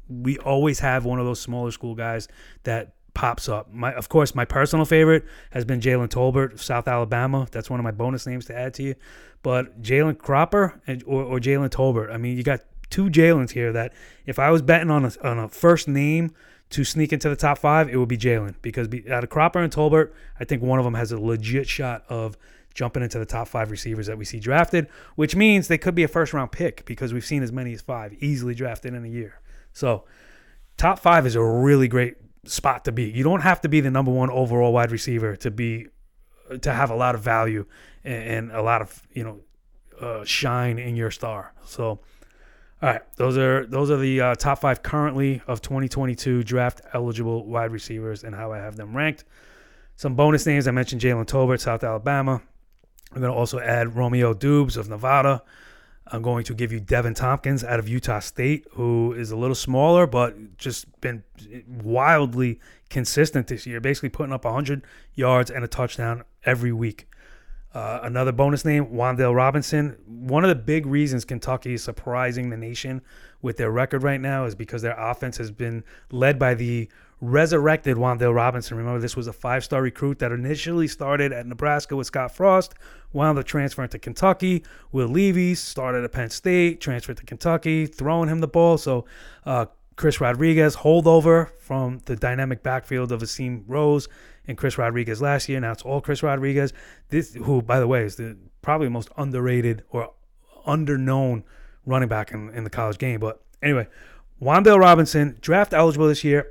[0.09, 2.29] we always have one of those smaller school guys
[2.63, 3.73] that pops up.
[3.73, 7.49] My, of course, my personal favorite has been Jalen Tolbert of South Alabama.
[7.51, 8.95] That's one of my bonus names to add to you.
[9.43, 13.73] But Jalen Cropper and, or, or Jalen Tolbert, I mean, you got two Jalen's here
[13.73, 13.93] that
[14.25, 16.33] if I was betting on a, on a first name
[16.71, 19.59] to sneak into the top five, it would be Jalen because be, out of Cropper
[19.59, 22.37] and Tolbert, I think one of them has a legit shot of
[22.79, 24.87] jumping into the top five receivers that we see drafted,
[25.17, 27.81] which means they could be a first round pick because we've seen as many as
[27.81, 29.41] five easily drafted in a year.
[29.73, 30.05] So,
[30.77, 32.15] top five is a really great
[32.45, 33.11] spot to be.
[33.11, 35.89] You don't have to be the number one overall wide receiver to be
[36.63, 37.67] to have a lot of value
[38.05, 39.41] and, and a lot of you know
[40.01, 41.53] uh, shine in your star.
[41.67, 42.01] So.
[42.81, 47.45] All right, those are those are the uh, top five currently of 2022 draft eligible
[47.45, 49.25] wide receivers and how I have them ranked.
[49.97, 52.41] Some bonus names I mentioned: Jalen Tolbert, South Alabama,
[53.13, 55.43] I'm going to also add Romeo Doubs of Nevada.
[56.11, 59.55] I'm going to give you Deven Thompkins out of Utah State, who is a little
[59.55, 61.23] smaller, but just been
[61.69, 64.83] wildly consistent this year, basically putting up 100
[65.15, 67.09] yards and a touchdown every week.
[67.75, 69.99] Uh, another bonus name, Wan'Dale Robinson.
[70.07, 73.03] One of the big reasons Kentucky is surprising the nation
[73.43, 76.89] with their record right now is because their offense has been led by the
[77.21, 78.77] resurrected Wan'Dale Robinson.
[78.77, 82.75] Remember, this was a five star recruit that initially started at Nebraska with Scott Frost,
[83.13, 84.65] wound up transferring to Kentucky.
[84.93, 88.79] Will Levis started at Penn State, transferred to Kentucky, throwing him the ball.
[88.79, 89.05] So,
[89.45, 94.09] uh, Chris Rodriguez, holdover from the dynamic backfield of Asim Rose
[94.47, 95.59] and Chris Rodriguez last year.
[95.59, 96.73] Now it's all Chris Rodriguez.
[97.09, 100.13] This, who, by the way, is the probably most underrated or
[100.69, 101.43] underknown
[101.85, 103.19] running back in, in the college game.
[103.19, 103.89] But anyway,
[104.41, 106.47] Wan'Dale Robinson, draft eligible this year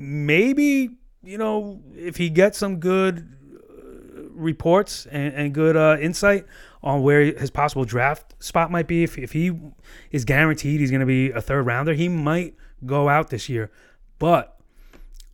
[0.00, 0.90] maybe
[1.22, 6.46] you know if he gets some good uh, reports and, and good uh, insight
[6.82, 9.52] on where his possible draft spot might be, if, if he
[10.10, 12.54] is guaranteed he's going to be a third rounder, he might
[12.86, 13.70] go out this year.
[14.18, 14.59] But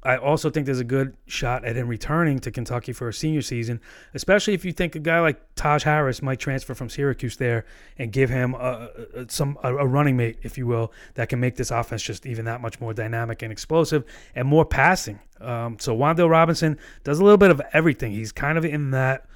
[0.07, 3.43] I also think there's a good shot at him returning to Kentucky for a senior
[3.43, 3.81] season,
[4.15, 7.65] especially if you think a guy like Taj Harris might transfer from Syracuse there
[7.99, 11.41] and give him a, a some a, a, running mate, if you will, that can
[11.41, 14.05] make this offense just even that much more dynamic and explosive
[14.37, 15.19] and more passing.
[15.41, 18.13] Um, so Wan'Dale Robinson does a little bit of everything.
[18.13, 19.27] He's kind of in that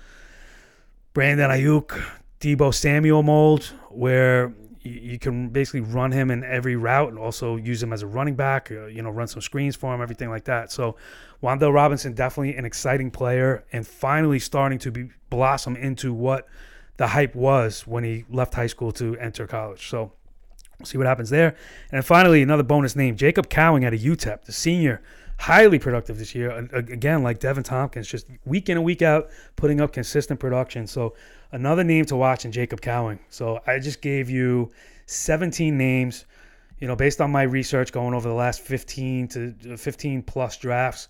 [1.14, 2.00] Brandon Aiyuk,
[2.38, 7.82] Deebo Samuel mold where you, can basically run him in every route and also use
[7.82, 10.44] him as a running back, uh, you know, run some screens for him, everything like
[10.44, 10.72] that.
[10.72, 10.96] So
[11.42, 16.48] Wan'Dale Robinson, definitely an exciting player and finally starting to be blossom into what
[16.96, 19.88] the hype was when he left high school to enter college.
[19.88, 20.12] So
[20.78, 21.56] we'll see what happens there.
[21.92, 25.02] And finally, another bonus name, Jacob Cowing out of UTEP, the senior
[25.40, 26.50] highly productive this year.
[26.72, 30.86] Again, like Deven Thompkins, just week in and week out, putting up consistent production.
[30.86, 31.14] So
[31.52, 33.18] another name to watch in Jacob Cowing.
[33.30, 34.70] So I just gave you
[35.06, 36.26] 17 names,
[36.78, 41.08] you know, based on my research going over the last 15 to 15 plus drafts,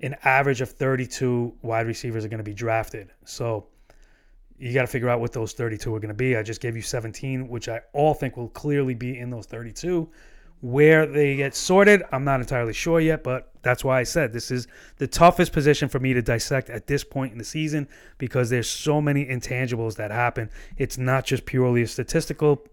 [0.00, 3.12] an average of 32 wide receivers are going to be drafted.
[3.26, 3.68] So
[4.58, 6.36] you got to figure out what those 32 are going to be.
[6.36, 10.08] I just gave you 17, which I all think will clearly be in those 32.
[10.60, 14.50] Where they get sorted, I'm not entirely sure yet, but that's why I said this
[14.50, 14.66] is
[14.96, 17.86] the toughest position for me to dissect at this point in the season
[18.18, 20.50] because there's so many intangibles that happen.
[20.76, 22.66] It's not just purely a statistical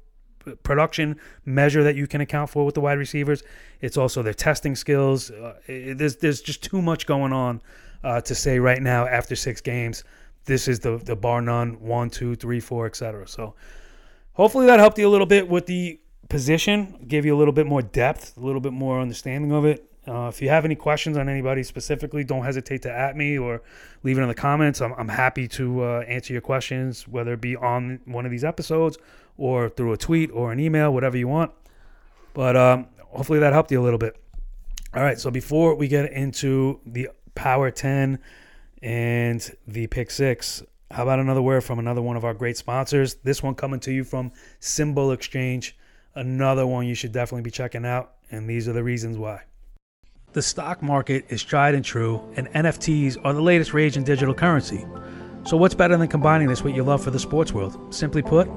[0.64, 3.44] production measure that you can account for with the wide receivers.
[3.82, 5.32] It's also their testing skills.
[5.32, 7.62] Uh, it, there's there's just too much going on
[8.04, 10.04] uh, to say right now after six games.
[10.46, 13.28] this is the the bar none one, two, three, four, etc.
[13.28, 13.56] So
[14.34, 17.66] hopefully that helped you a little bit with the position, give you a little bit
[17.66, 19.90] more depth, a little bit more understanding of it.
[20.08, 23.62] Uh, if you have any questions on anybody specifically, don't hesitate to at me or
[24.04, 24.82] leave it in the comments.
[24.82, 28.44] I'm, I'm happy to uh, answer your questions, whether it be on one of these
[28.44, 28.98] episodes
[29.38, 31.52] or through a tweet or an email, whatever you want.
[32.34, 34.16] But um, hopefully that helped you a little bit.
[34.94, 38.20] All right, so before we get into the Power 10
[38.82, 43.16] and the Pick 6, how about another word from another one of our great sponsors?
[43.16, 45.76] This one coming to you from Symbol Exchange,
[46.16, 49.44] another one you should definitely be checking out, and these are the reasons why.
[50.34, 54.34] The stock market is tried and true, and NFTs are the latest rage in digital
[54.34, 54.86] currency.
[55.46, 57.94] So, what's better than combining this with your love for the sports world?
[57.94, 58.50] Simply put,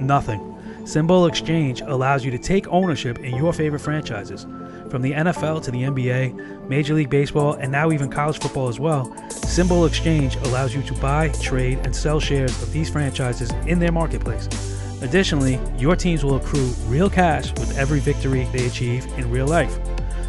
[0.00, 0.40] nothing.
[0.84, 4.46] SimBull Exchange allows you to take ownership in your favorite franchises.
[4.88, 8.78] From the NFL to the NBA, Major League Baseball, and now even college football as
[8.78, 13.80] well, SimBull Exchange allows you to buy, trade, and sell shares of these franchises in
[13.80, 14.75] their marketplace.
[15.02, 19.78] Additionally, your teams will accrue real cash with every victory they achieve in real life.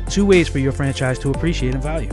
[0.10, 2.10] Two ways for your franchise to appreciate and value.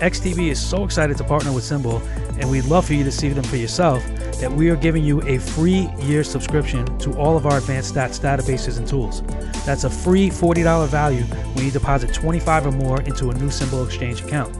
[0.00, 2.00] XTB is so excited to partner with SimBull,
[2.38, 4.06] and we'd love for you to see them for yourself,
[4.40, 8.20] that we are giving you a free year subscription to all of our advanced stats
[8.20, 9.22] databases and tools.
[9.66, 13.86] That's a free $40 value when you deposit 25 or more into a new SimBull
[13.86, 14.54] Exchange account.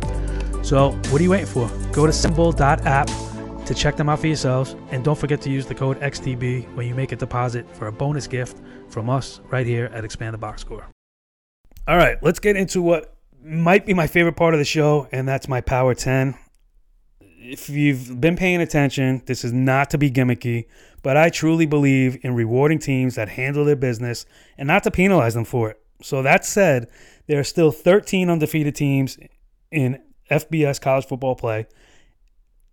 [0.66, 1.68] So, what are you waiting for?
[1.92, 3.08] Go to simbull.app
[3.68, 6.86] to check them out for yourselves, and don't forget to use the code XTB when
[6.86, 10.38] you make a deposit for a bonus gift from us right here at Expand the
[10.38, 10.86] Box Score.
[11.86, 15.28] All right, let's get into what might be my favorite part of the show, and
[15.28, 16.34] that's my Power 10.
[17.20, 20.64] If you've been paying attention, this is not to be gimmicky,
[21.02, 24.24] but I truly believe in rewarding teams that handle their business
[24.56, 25.80] and not to penalize them for it.
[26.02, 26.88] So, that said,
[27.26, 29.18] there are still 13 undefeated teams
[29.70, 31.66] in FBS college football play.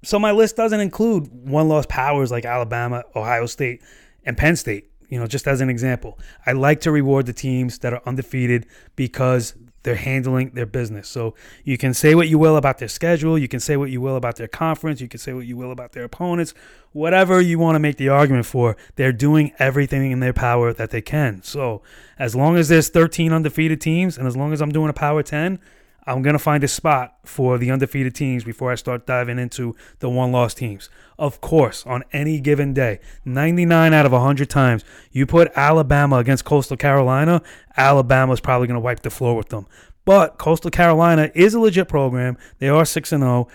[0.05, 3.81] So, my list doesn't include one loss powers like Alabama, Ohio State,
[4.23, 6.19] and Penn State you know, just as an example.
[6.45, 8.65] I like to reward the teams that are undefeated
[8.95, 11.07] because they're handling their business.
[11.07, 14.01] So you can say what you will about their schedule, you can say what you
[14.01, 16.55] will about their conference, you can say what you will about their opponents,
[16.91, 20.89] whatever you want to make the argument for, they're doing everything in their power that
[20.89, 21.43] they can.
[21.43, 21.83] So
[22.17, 25.21] as long as there's 13 undefeated teams and as long as I'm doing a power
[25.21, 25.59] 10,
[26.07, 29.75] I'm going to find a spot for the undefeated teams before I start diving into
[29.99, 30.89] the one loss teams.
[31.17, 36.45] Of course, on any given day, 99 out of 100 times, you put Alabama against
[36.45, 37.41] Coastal Carolina,
[37.75, 39.65] Alabama's probably going to wipe the floor with them.
[40.05, 42.37] But Coastal Carolina is a legit program.
[42.59, 43.47] They are 6 and 0.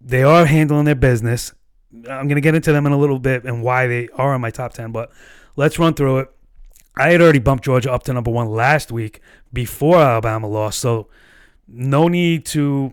[0.00, 1.54] They are handling their business.
[1.92, 4.40] I'm going to get into them in a little bit and why they are in
[4.40, 5.10] my top 10, but
[5.56, 6.28] let's run through it.
[6.96, 9.20] I had already bumped Georgia up to number one last week
[9.52, 11.08] before Alabama lost, so
[11.72, 12.92] no need to,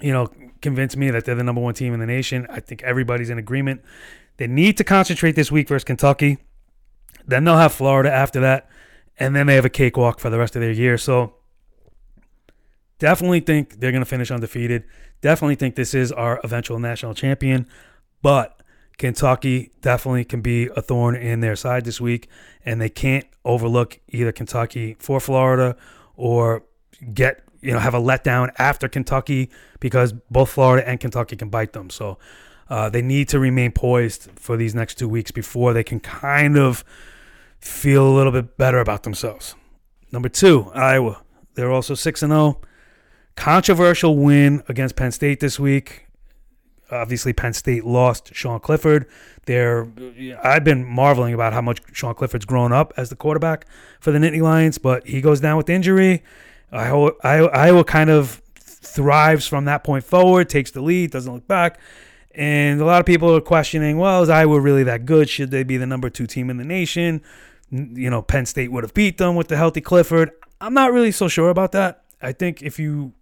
[0.00, 0.28] you know,
[0.62, 2.46] convince me that they're the number one team in the nation.
[2.48, 3.82] I think everybody's in agreement.
[4.36, 6.38] They need to concentrate this week versus Kentucky.
[7.26, 8.68] Then they'll have Florida after that,
[9.18, 10.96] and then they have a cakewalk for the rest of their year.
[10.96, 11.34] So
[12.98, 14.84] definitely think they're going to finish undefeated.
[15.20, 17.66] Definitely think this is our eventual national champion,
[18.22, 18.62] but
[18.96, 22.28] Kentucky definitely can be a thorn in their side this week,
[22.64, 25.76] and they can't overlook either Kentucky for Florida
[26.16, 26.64] or
[27.12, 31.72] get you know have a letdown after Kentucky because both Florida and Kentucky can bite
[31.72, 31.90] them.
[31.90, 32.18] So
[32.68, 36.56] uh, they need to remain poised for these next two weeks before they can kind
[36.56, 36.84] of
[37.60, 39.54] feel a little bit better about themselves.
[40.12, 41.22] Number two, Iowa.
[41.54, 42.60] They're also six and zero.
[43.36, 46.06] Controversial win against Penn State this week.
[46.90, 49.06] Obviously, Penn State lost Sean Clifford.
[49.46, 49.88] There,
[50.42, 53.66] I've been marveling about how much Sean Clifford's grown up as the quarterback
[54.00, 56.22] for the Nittany Lions, but he goes down with injury.
[56.72, 61.78] Iowa, Iowa kind of thrives from that point forward, takes the lead, doesn't look back.
[62.32, 65.28] And a lot of people are questioning, well, is Iowa really that good?
[65.28, 67.22] Should they be the number two team in the nation?
[67.70, 70.30] You know, Penn State would have beat them with the healthy Clifford.
[70.60, 72.04] I'm not really so sure about that.
[72.22, 73.14] I think if you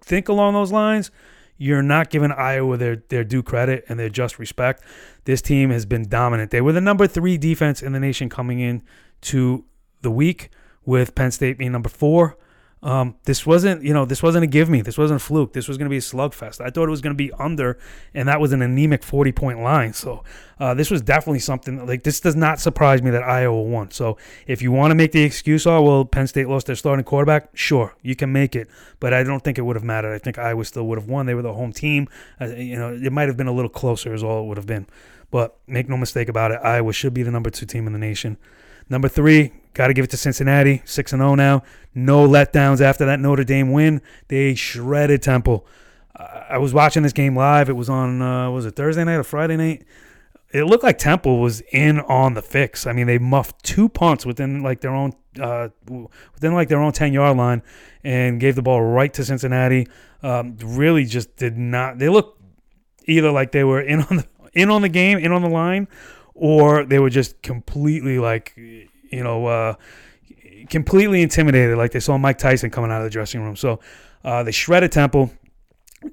[0.00, 1.10] think along those lines,
[1.58, 4.82] you're not giving Iowa their, their due credit and their just respect.
[5.24, 6.50] This team has been dominant.
[6.50, 8.82] They were the number three defense in the nation coming in
[9.22, 9.64] to
[10.02, 10.50] the week,
[10.84, 12.38] with Penn State being number four.
[12.82, 14.82] Um, this wasn't, you know, this wasn't a give me.
[14.82, 15.52] This wasn't a fluke.
[15.52, 16.60] This was going to be a slugfest.
[16.60, 17.78] I thought it was going to be under,
[18.14, 19.92] and that was an anemic 40 point line.
[19.92, 20.22] So
[20.60, 23.90] uh, this was definitely something like this does not surprise me that Iowa won.
[23.90, 24.16] So
[24.46, 27.50] if you want to make the excuse, oh, well, Penn State lost their starting quarterback,
[27.54, 28.68] sure, you can make it.
[29.00, 30.14] But I don't think it would have mattered.
[30.14, 31.26] I think Iowa still would have won.
[31.26, 32.08] They were the home team.
[32.40, 34.66] Uh, you know, it might have been a little closer, is all it would have
[34.66, 34.86] been.
[35.30, 37.98] But make no mistake about it, Iowa should be the number two team in the
[37.98, 38.38] nation.
[38.88, 41.62] Number three, got to give it to Cincinnati, 6 0 now.
[41.94, 44.02] No letdowns after that Notre Dame win.
[44.26, 45.64] They shredded Temple.
[46.16, 47.68] I was watching this game live.
[47.68, 49.84] It was on uh, was it Thursday night or Friday night?
[50.50, 52.86] It looked like Temple was in on the fix.
[52.88, 55.68] I mean, they muffed two punts within like their own uh,
[56.34, 57.62] within like their own ten yard line
[58.02, 59.86] and gave the ball right to Cincinnati.
[60.22, 61.98] Um, really, just did not.
[61.98, 62.42] They looked
[63.04, 65.86] either like they were in on the in on the game, in on the line,
[66.34, 68.54] or they were just completely like
[69.10, 69.74] you know uh,
[70.68, 73.56] completely intimidated, like they saw Mike Tyson coming out of the dressing room.
[73.56, 73.80] So
[74.24, 75.30] uh, they shredded Temple.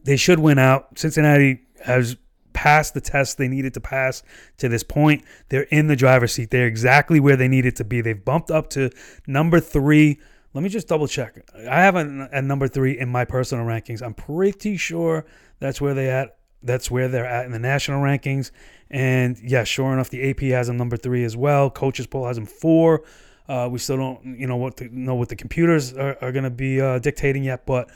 [0.03, 0.97] They should win out.
[0.97, 2.17] Cincinnati has
[2.53, 4.23] passed the test they needed to pass
[4.57, 5.23] to this point.
[5.49, 6.49] They're in the driver's seat.
[6.49, 8.01] They're exactly where they needed to be.
[8.01, 8.89] They've bumped up to
[9.27, 10.19] number three.
[10.53, 11.37] Let me just double check.
[11.69, 14.01] I have a, a number three in my personal rankings.
[14.01, 15.25] I'm pretty sure
[15.59, 16.37] that's where they at.
[16.65, 18.51] That's where they're at in the national rankings.
[18.89, 21.69] And yeah, sure enough, the AP has them number three as well.
[21.69, 23.03] Coaches poll has them four.
[23.47, 26.43] Uh, we still don't, you know, what the, know what the computers are, are going
[26.43, 27.89] to be uh, dictating yet, but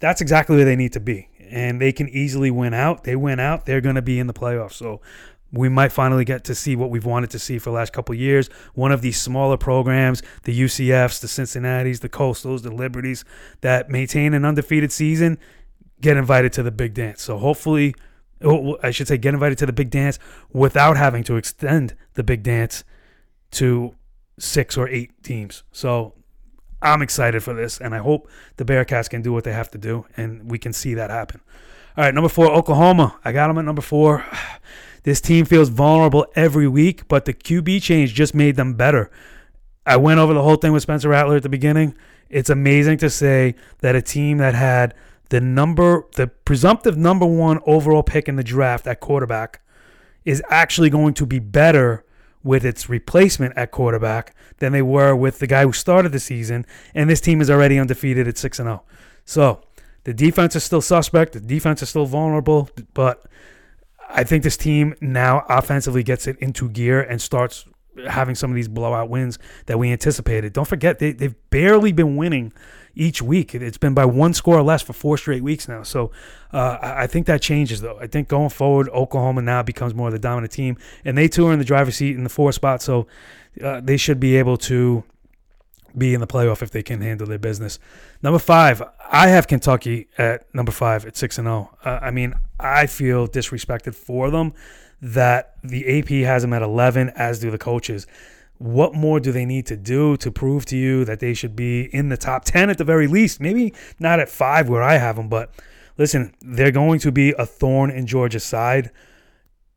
[0.00, 3.04] that's exactly where they need to be, and they can easily win out.
[3.04, 4.72] They win out, they're going to be in the playoffs.
[4.72, 5.00] So
[5.52, 8.14] we might finally get to see what we've wanted to see for the last couple
[8.14, 8.48] years.
[8.74, 13.24] One of these smaller programs, the UCFs, the Cincinnati's, the Coastals, the Liberties,
[13.60, 15.38] that maintain an undefeated season,
[16.00, 17.22] get invited to the big dance.
[17.22, 17.94] So hopefully,
[18.42, 20.18] Oh, I should say, get invited to the big dance
[20.52, 22.84] without having to extend the big dance
[23.52, 23.94] to
[24.38, 25.62] six or eight teams.
[25.72, 26.14] So
[26.82, 29.78] I'm excited for this, and I hope the Bearcats can do what they have to
[29.78, 31.40] do, and we can see that happen.
[31.96, 33.18] All right, number four, Oklahoma.
[33.24, 34.24] I got them at number four.
[35.02, 39.08] This team feels vulnerable every week, but the QB change just made them better.
[39.86, 41.94] I went over the whole thing with Spencer Rattler at the beginning.
[42.28, 44.94] It's amazing to say that a team that had
[45.28, 49.60] the number, the presumptive number one overall pick in the draft at quarterback
[50.24, 52.04] is actually going to be better
[52.42, 56.64] with its replacement at quarterback than they were with the guy who started the season.
[56.94, 58.82] And this team is already undefeated at 6 0.
[59.24, 59.62] So
[60.04, 61.32] the defense is still suspect.
[61.32, 62.70] The defense is still vulnerable.
[62.94, 63.24] But
[64.08, 67.66] I think this team now offensively gets it into gear and starts
[68.08, 70.52] having some of these blowout wins that we anticipated.
[70.52, 72.52] Don't forget, they, they've barely been winning
[72.94, 73.54] each week.
[73.54, 75.82] It's been by one score or less for four straight weeks now.
[75.82, 76.10] So
[76.52, 77.98] uh, I think that changes, though.
[78.00, 81.46] I think going forward, Oklahoma now becomes more of the dominant team, and they too
[81.46, 82.80] are in the driver's seat in the four spot.
[82.82, 83.06] So
[83.62, 85.04] uh, they should be able to
[85.96, 87.78] be in the playoff if they can handle their business.
[88.22, 91.76] Number five, I have Kentucky at number five at six and zero.
[91.84, 94.52] Uh, I mean, I feel disrespected for them
[95.00, 98.06] that the AP has them at eleven, as do the coaches
[98.58, 101.94] what more do they need to do to prove to you that they should be
[101.94, 103.40] in the top 10 at the very least?
[103.40, 105.50] Maybe not at five where I have them, but
[105.98, 108.90] listen, they're going to be a thorn in Georgia's side.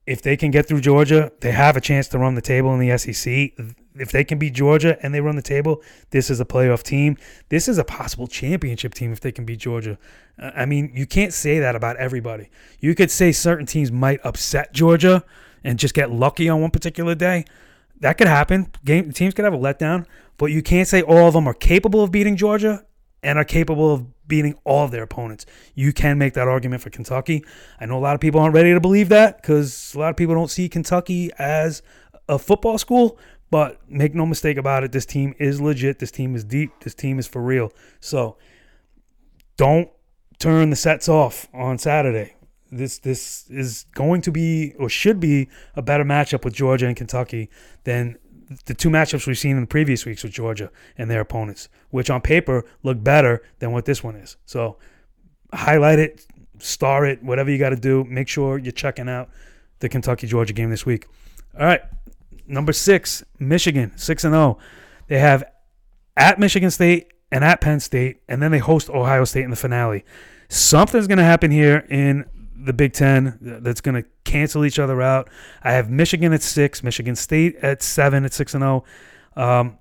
[0.06, 2.80] If they can get through Georgia, they have a chance to run the table in
[2.80, 3.52] the SEC.
[4.00, 5.82] If they can beat Georgia and they run the table,
[6.12, 7.18] this is a playoff team.
[7.50, 9.98] This is a possible championship team if they can beat Georgia.
[10.38, 12.50] I mean, you can't say that about everybody.
[12.80, 15.24] You could say certain teams might upset Georgia
[15.64, 17.46] and just get lucky on one particular day
[18.00, 18.72] that could happen.
[18.86, 20.06] Game teams could have a letdown,
[20.38, 22.86] but you can't say all of them are capable of beating Georgia
[23.22, 25.46] and are capable of beating all of their opponents.
[25.76, 27.44] You can make that argument for Kentucky.
[27.80, 30.16] I know a lot of people aren't ready to believe that because a lot of
[30.16, 31.82] people don't see Kentucky as
[32.30, 33.18] a football school.
[33.52, 36.00] But make no mistake about it, this team is legit.
[36.00, 36.72] This team is deep.
[36.82, 37.72] This team is for real.
[38.00, 38.38] So
[39.58, 39.90] don't
[40.38, 42.36] turn the sets off on Saturday
[42.72, 46.96] this this is going to be or should be a better matchup with Georgia and
[46.96, 47.50] Kentucky
[47.84, 48.18] than
[48.66, 52.10] the two matchups we've seen in the previous weeks with Georgia and their opponents, which
[52.10, 54.38] on paper look better than what this one is.
[54.46, 54.78] So
[55.54, 56.26] highlight it,
[56.58, 58.04] star it, whatever you got to do.
[58.06, 59.30] Make sure you're checking out
[59.80, 61.06] the Kentucky Georgia game this week.
[61.60, 61.82] All right,
[62.50, 64.58] number six, Michigan, six and zero.
[65.08, 65.44] They have
[66.18, 69.56] at Michigan State and at Penn State, and then they host Ohio State in the
[69.56, 70.04] finale.
[70.50, 72.26] Something's going to happen here in
[72.56, 75.30] the Big Ten that's going to cancel each other out.
[75.64, 78.84] I have Michigan at six, Michigan State at seven at six and zero.
[79.38, 79.44] Oh.
[79.44, 79.78] Um,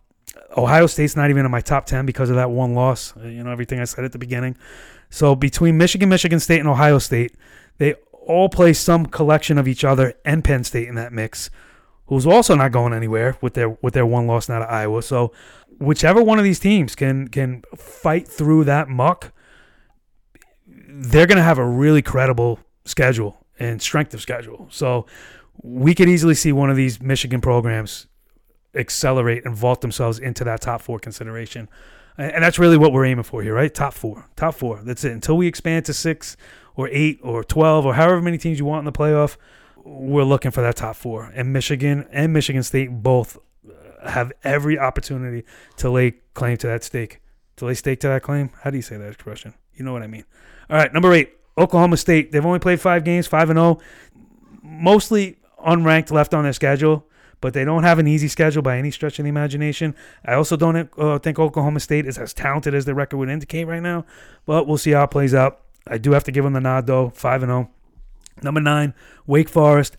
[0.56, 3.14] Ohio State's not even in my top ten because of that one loss.
[3.16, 4.56] You know everything I said at the beginning.
[5.10, 7.34] So between Michigan, Michigan State, and Ohio State,
[7.78, 11.50] they all play some collection of each other and Penn State in that mix,
[12.08, 15.02] who's also not going anywhere with their with their one loss out of Iowa.
[15.02, 15.32] So
[15.78, 19.32] whichever one of these teams can can fight through that muck,
[20.66, 24.68] they're going to have a really credible schedule and strength of schedule.
[24.70, 25.06] So
[25.62, 28.06] we could easily see one of these Michigan programs
[28.74, 31.68] accelerate and vault themselves into that top four consideration.
[32.16, 33.72] And that's really what we're aiming for here, right?
[33.72, 34.28] Top four.
[34.34, 34.80] Top four.
[34.82, 35.12] That's it.
[35.12, 36.36] Until we expand to six
[36.74, 39.36] or eight or 12 or however many teams you want in the playoff,
[39.88, 41.32] we're looking for that top four.
[41.34, 43.38] And Michigan and Michigan State both
[44.04, 45.44] have every opportunity
[45.76, 47.20] to lay claim to that stake.
[47.56, 48.50] To lay stake to that claim?
[48.62, 49.54] How do you say that expression?
[49.74, 50.24] You know what I mean.
[50.70, 53.80] All right, number eight, Oklahoma State, they've only played five games, 5 and 0,
[54.62, 57.06] mostly unranked left on their schedule,
[57.40, 59.94] but they don't have an easy schedule by any stretch of the imagination.
[60.24, 63.64] I also don't uh, think Oklahoma State is as talented as their record would indicate
[63.64, 64.04] right now,
[64.46, 65.62] but we'll see how it plays out.
[65.86, 67.70] I do have to give them the nod, though, 5 and 0.
[68.42, 68.94] Number nine,
[69.26, 69.96] Wake Forest,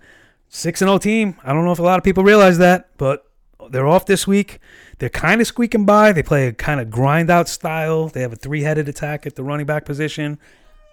[0.49, 1.35] 6 and 0 team.
[1.43, 3.25] I don't know if a lot of people realize that, but
[3.69, 4.59] they're off this week.
[4.97, 6.11] They're kind of squeaking by.
[6.11, 8.07] They play a kind of grind out style.
[8.07, 10.39] They have a three headed attack at the running back position.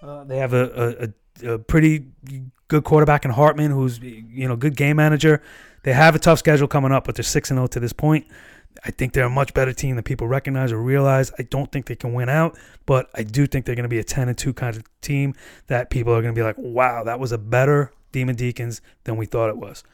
[0.03, 2.07] Uh, they have a, a, a, pretty
[2.69, 5.43] good quarterback in Hartman, who's you know good game manager.
[5.83, 8.27] They have a tough schedule coming up, but they're six and zero to this point.
[8.85, 11.33] I think they're a much better team than people recognize or realize.
[11.39, 13.99] I don't think they can win out, but I do think they're going to be
[13.99, 15.35] a ten and two kind of team
[15.67, 19.17] that people are going to be like, "Wow, that was a better Demon Deacons than
[19.17, 19.85] we thought it was."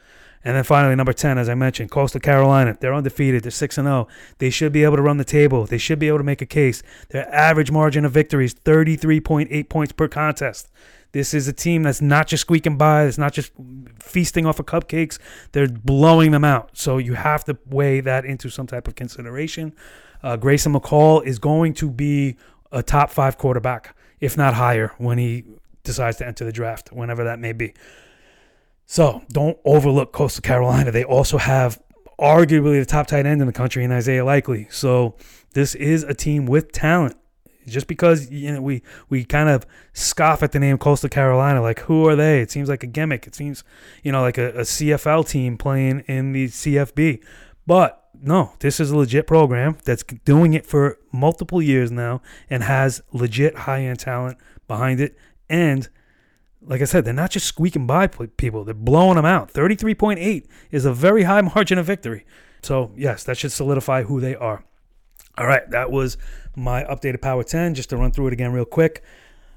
[0.45, 2.77] And then finally, number 10, as I mentioned, Coastal Carolina.
[2.77, 3.43] They're undefeated.
[3.43, 4.07] They're 6 0.
[4.39, 5.65] They should be able to run the table.
[5.65, 6.83] They should be able to make a case.
[7.09, 10.69] Their average margin of victory is 33.8 points per contest.
[11.13, 13.51] This is a team that's not just squeaking by, it's not just
[13.99, 15.19] feasting off of cupcakes.
[15.51, 16.71] They're blowing them out.
[16.73, 19.73] So you have to weigh that into some type of consideration.
[20.23, 22.35] Uh, Grayson McCall is going to be
[22.71, 25.43] a top five quarterback, if not higher, when he
[25.83, 27.73] decides to enter the draft, whenever that may be.
[28.85, 30.91] So don't overlook Coastal Carolina.
[30.91, 31.81] They also have
[32.19, 34.67] arguably the top tight end in the country in Isaiah Likely.
[34.71, 35.15] So
[35.53, 37.15] this is a team with talent.
[37.67, 41.79] Just because you know we we kind of scoff at the name Coastal Carolina, like
[41.81, 42.41] who are they?
[42.41, 43.27] It seems like a gimmick.
[43.27, 43.63] It seems
[44.03, 47.23] you know like a, a CFL team playing in the CFB.
[47.65, 52.63] But no, this is a legit program that's doing it for multiple years now and
[52.63, 54.37] has legit high end talent
[54.67, 55.17] behind it
[55.49, 55.89] and
[56.65, 59.51] like I said, they're not just squeaking by people, they're blowing them out.
[59.51, 62.25] 33.8 is a very high margin of victory.
[62.61, 64.63] So, yes, that should solidify who they are.
[65.37, 66.17] All right, that was
[66.55, 67.75] my updated Power 10.
[67.75, 69.03] Just to run through it again real quick.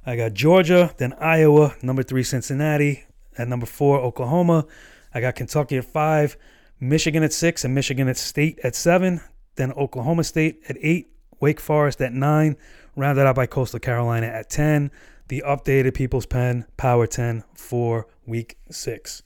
[0.04, 3.04] I got Georgia, then Iowa, number three, Cincinnati,
[3.36, 4.66] at number four, Oklahoma.
[5.12, 6.36] I got Kentucky at five,
[6.78, 9.20] Michigan at six, and Michigan at State at seven.
[9.56, 11.08] Then Oklahoma State at eight,
[11.40, 12.56] Wake Forest at nine,
[12.94, 14.90] rounded out by Coastal Carolina at 10
[15.28, 19.22] the updated People's Pen Power 10 for week six.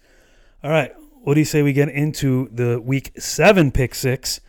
[0.63, 0.93] All right,
[1.23, 4.41] what do you say we get into the week seven pick six?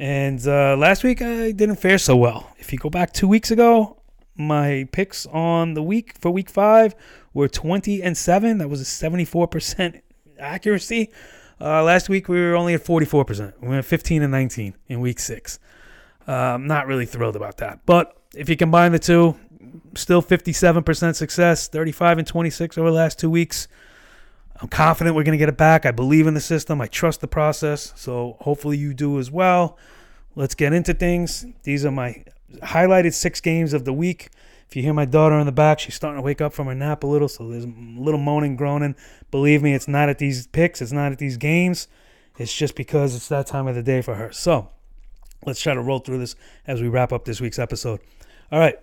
[0.00, 2.50] And uh, last week I didn't fare so well.
[2.58, 3.98] If you go back two weeks ago,
[4.34, 6.94] my picks on the week for week five
[7.34, 8.56] were 20 and 7.
[8.56, 10.00] That was a 74%
[10.38, 11.10] accuracy.
[11.60, 13.52] Uh, last week we were only at 44%.
[13.60, 15.58] We went 15 and 19 in week six.
[16.26, 17.84] Uh, I'm not really thrilled about that.
[17.84, 19.36] But if you combine the two,
[19.94, 23.68] still 57% success, 35 and 26 over the last two weeks.
[24.60, 25.86] I'm confident we're going to get it back.
[25.86, 26.80] I believe in the system.
[26.80, 27.92] I trust the process.
[27.96, 29.78] So hopefully you do as well.
[30.36, 31.46] Let's get into things.
[31.62, 32.24] These are my
[32.62, 34.28] highlighted six games of the week.
[34.68, 36.74] If you hear my daughter in the back, she's starting to wake up from her
[36.76, 38.94] nap a little, so there's a little moaning, groaning.
[39.32, 41.88] Believe me, it's not at these picks, it's not at these games.
[42.38, 44.30] It's just because it's that time of the day for her.
[44.30, 44.70] So
[45.44, 46.36] let's try to roll through this
[46.68, 47.98] as we wrap up this week's episode.
[48.52, 48.78] All right,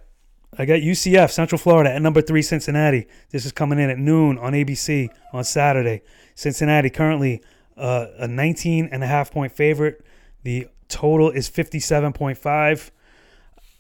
[0.58, 3.08] I got UCF, Central Florida, at number three, Cincinnati.
[3.32, 6.02] This is coming in at noon on ABC on Saturday.
[6.36, 7.42] Cincinnati currently
[7.76, 10.04] uh, a 19 and a half point favorite.
[10.44, 12.92] The total is 57.5.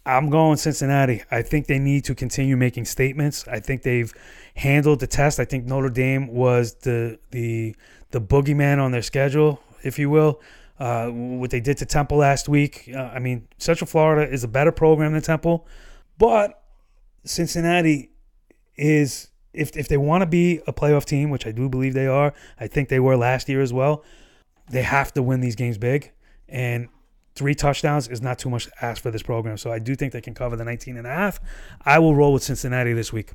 [0.06, 1.24] I'm going Cincinnati.
[1.32, 3.48] I think they need to continue making statements.
[3.48, 4.14] I think they've
[4.56, 5.40] handled the test.
[5.40, 7.76] I think Notre Dame was the the
[8.12, 10.42] the boogeyman on their schedule, if you will.
[10.80, 12.90] Uh, what they did to Temple last week.
[12.94, 15.68] Uh, I mean, Central Florida is a better program than Temple.
[16.18, 16.62] But
[17.24, 18.12] Cincinnati
[18.76, 22.08] is if if they want to be a playoff team, which I do believe they
[22.08, 24.04] are, I think they were last year as well.
[24.70, 26.12] They have to win these games big,
[26.48, 26.90] and
[27.36, 29.58] three touchdowns is not too much to ask for this program.
[29.58, 31.40] So I do think they can cover the 19 and a half.
[31.86, 33.32] I will roll with Cincinnati this week.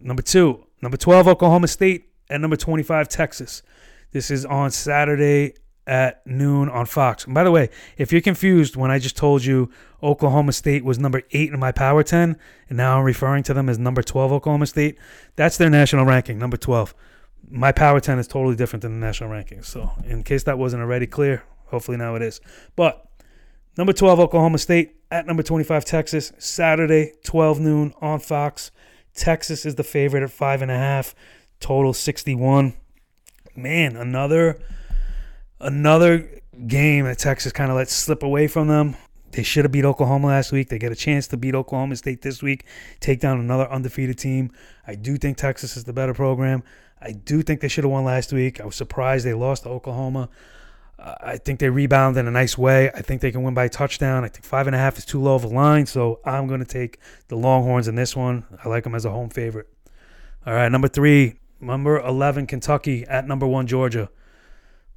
[0.00, 3.62] Number two, number 12, Oklahoma State, and number 25, Texas.
[4.12, 5.54] This is on Saturday
[5.86, 7.24] at noon on Fox.
[7.24, 9.70] And by the way, if you're confused when I just told you
[10.02, 12.36] Oklahoma State was number eight in my Power 10,
[12.68, 14.98] and now I'm referring to them as number 12 Oklahoma State,
[15.36, 16.94] that's their national ranking, number 12.
[17.48, 19.62] My Power 10 is totally different than the national ranking.
[19.62, 22.40] So, in case that wasn't already clear, hopefully now it is.
[22.74, 23.06] But
[23.78, 28.72] number 12 Oklahoma State at number 25 Texas, Saturday, 12 noon on Fox.
[29.14, 31.14] Texas is the favorite at five and a half,
[31.60, 32.74] total 61.
[33.54, 34.60] Man, another
[35.60, 38.96] another game that Texas kind of let slip away from them.
[39.32, 40.68] They should have beat Oklahoma last week.
[40.68, 42.64] They get a chance to beat Oklahoma State this week,
[43.00, 44.50] take down another undefeated team.
[44.86, 46.62] I do think Texas is the better program.
[47.00, 48.60] I do think they should have won last week.
[48.60, 50.30] I was surprised they lost to Oklahoma.
[50.98, 52.90] Uh, I think they rebound in a nice way.
[52.94, 54.24] I think they can win by a touchdown.
[54.24, 56.60] I think five and a half is too low of a line, so I'm going
[56.60, 56.98] to take
[57.28, 58.46] the Longhorns in this one.
[58.64, 59.68] I like them as a home favorite.
[60.46, 64.08] All right, number three, number 11, Kentucky at number one, Georgia.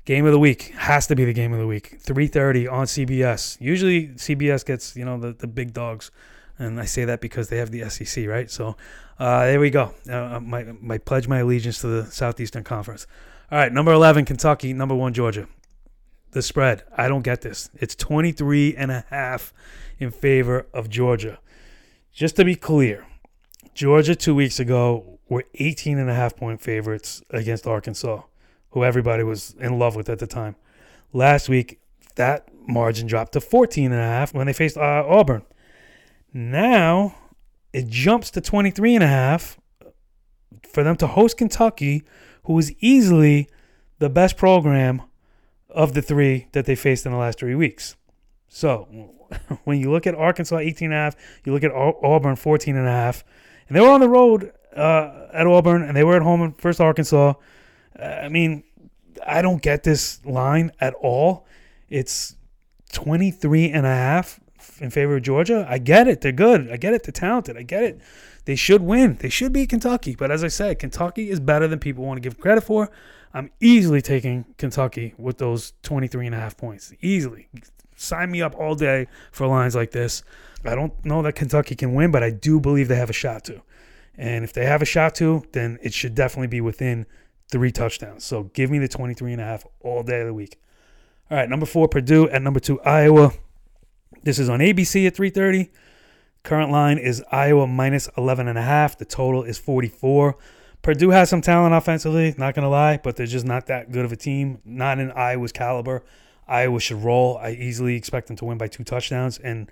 [0.06, 2.00] Game of the week has to be the game of the week.
[2.04, 3.58] 3:30 on CBS.
[3.60, 6.10] Usually CBS gets you know the, the big dogs,
[6.58, 8.50] and I say that because they have the SEC, right?
[8.50, 8.76] So
[9.20, 9.94] uh, there we go.
[10.10, 13.06] Uh, my my pledge my allegiance to the Southeastern Conference.
[13.52, 15.48] All right, number 11 Kentucky, number 1 Georgia.
[16.32, 17.72] The spread, I don't get this.
[17.74, 19.52] It's 23 and a half
[19.98, 21.40] in favor of Georgia.
[22.14, 23.08] Just to be clear,
[23.74, 28.22] Georgia 2 weeks ago were 18 and a half point favorites against Arkansas
[28.72, 30.56] who everybody was in love with at the time.
[31.14, 31.80] Last week,
[32.16, 35.44] that margin dropped to 14 and a half when they faced uh, Auburn.
[36.34, 37.16] Now
[37.74, 39.60] it jumps to 23 and a half
[40.68, 42.04] for them to host Kentucky,
[42.44, 43.50] who is easily
[44.00, 45.02] the best program
[45.70, 47.96] of the three that they faced in the last three weeks.
[48.48, 48.88] So
[49.64, 51.16] when you look at Arkansas 18 and a half,
[51.46, 53.24] you look at Auburn 14 and a half,
[53.68, 56.54] and they were on the road uh, at Auburn and they were at home in
[56.54, 57.34] first Arkansas.
[57.98, 58.64] I mean,
[59.26, 61.46] I don't get this line at all.
[61.90, 62.36] It's
[62.94, 64.40] 23 and a half
[64.80, 65.66] in favor of Georgia.
[65.70, 66.22] I get it.
[66.22, 66.72] They're good.
[66.72, 67.04] I get it.
[67.04, 67.58] They're talented.
[67.58, 68.02] I get it.
[68.46, 69.18] They should win.
[69.20, 70.16] They should beat Kentucky.
[70.16, 72.90] But as I said, Kentucky is better than people want to give credit for.
[73.34, 76.94] I'm easily taking Kentucky with those 23 and a half points.
[77.02, 77.48] Easily.
[77.96, 80.24] Sign me up all day for lines like this.
[80.66, 83.44] I don't know that Kentucky can win, but I do believe they have a shot
[83.46, 83.62] to.
[84.18, 87.06] And if they have a shot to, then it should definitely be within
[87.50, 88.24] three touchdowns.
[88.24, 90.60] So give me the 23 and a half all day of the week.
[91.30, 93.34] All right, number four, Purdue at number two, Iowa.
[94.24, 95.70] This is on ABC at 3:30.
[96.44, 98.98] Current line is Iowa minus 11 and a half.
[98.98, 100.38] The total is 44.
[100.82, 104.12] Purdue has some talent offensively, not gonna lie, but they're just not that good of
[104.12, 104.60] a team.
[104.64, 106.04] Not in Iowa's caliber.
[106.48, 107.38] Iowa should roll.
[107.38, 109.70] I easily expect them to win by two touchdowns, and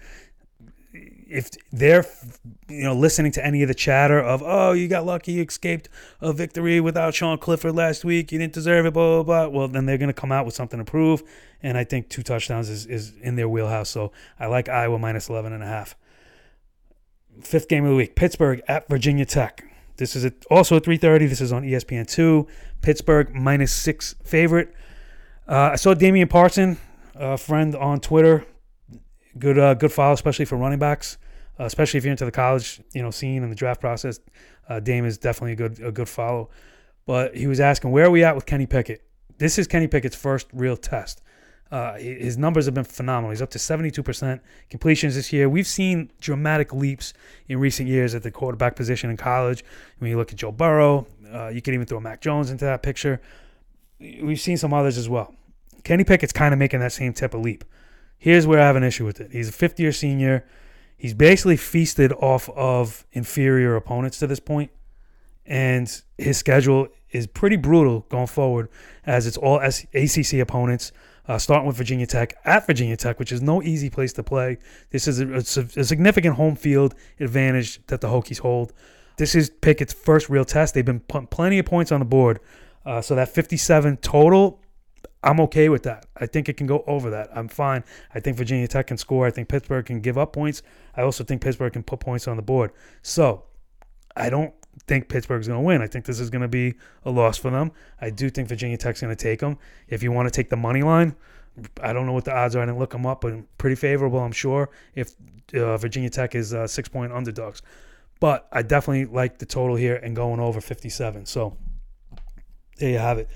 [1.29, 2.05] if they're
[2.69, 5.89] you know listening to any of the chatter of oh you got lucky you escaped
[6.21, 9.67] a victory without Sean Clifford last week you didn't deserve it blah blah blah well
[9.67, 11.23] then they're going to come out with something to prove
[11.61, 15.29] and I think two touchdowns is, is in their wheelhouse so I like Iowa minus
[15.29, 15.95] 11 and a half.
[17.41, 19.63] Fifth game of the week Pittsburgh at Virginia Tech.
[19.97, 22.47] This is also at 3.30 this is on ESPN2
[22.81, 24.73] Pittsburgh minus six favorite.
[25.47, 26.77] Uh, I saw Damian Parson
[27.15, 28.45] a friend on Twitter
[29.39, 31.17] good uh, good follow, especially for running backs,
[31.59, 34.19] uh, especially if you're into the college you know scene and the draft process.
[34.69, 36.49] Uh, Dame is definitely a good a good follow.
[37.05, 39.01] But he was asking where are we at with Kenny Pickett?
[39.37, 41.21] This is Kenny Pickett's first real test.
[41.71, 43.31] Uh, his numbers have been phenomenal.
[43.31, 45.49] He's up to 72% completions this year.
[45.49, 47.13] We've seen dramatic leaps
[47.49, 49.65] in recent years at the quarterback position in college.
[49.99, 52.83] When you look at Joe Burrow, uh, you can even throw Mac Jones into that
[52.83, 53.21] picture.
[53.99, 55.35] We've seen some others as well.
[55.83, 57.65] Kenny Pickett's kind of making that same type of leap.
[58.17, 59.31] Here's where I have an issue with it.
[59.31, 60.45] He's a fifth year senior.
[60.97, 64.71] He's basically feasted off of inferior opponents to this point,
[65.45, 68.69] and his schedule is pretty brutal going forward,
[69.05, 70.91] as it's all ACC opponents.
[71.27, 74.57] Uh, starting with Virginia Tech at Virginia Tech, which is no easy place to play.
[74.91, 78.71] This is a, a, a significant home field advantage that the Hokies hold.
[79.17, 80.73] This is Pickett's first real test.
[80.73, 82.39] They've been putting plenty of points on the board.
[82.85, 84.61] Uh, so that 57 total
[85.27, 86.05] I'm okay with that.
[86.15, 87.29] I think it can go over that.
[87.35, 87.83] I'm fine.
[88.15, 89.27] I think Virginia Tech can score.
[89.27, 90.61] I think Pittsburgh can give up points.
[90.95, 92.71] I also think Pittsburgh can put points on the board.
[93.01, 93.43] So
[94.15, 94.53] I don't
[94.87, 95.81] think Pittsburgh's going to win.
[95.81, 97.73] I think this is going to be a loss for them.
[97.99, 99.57] I do think Virginia Tech's going to take them.
[99.89, 101.13] If you want to take the money line,
[101.83, 102.61] I don't know what the odds are.
[102.61, 105.11] I didn't look them up, but pretty favorable, I'm sure, if
[105.53, 107.61] uh, Virginia Tech is uh, six point underdogs.
[108.21, 111.25] But I definitely like the total here and going over 57.
[111.25, 111.57] So
[112.77, 113.29] there you have it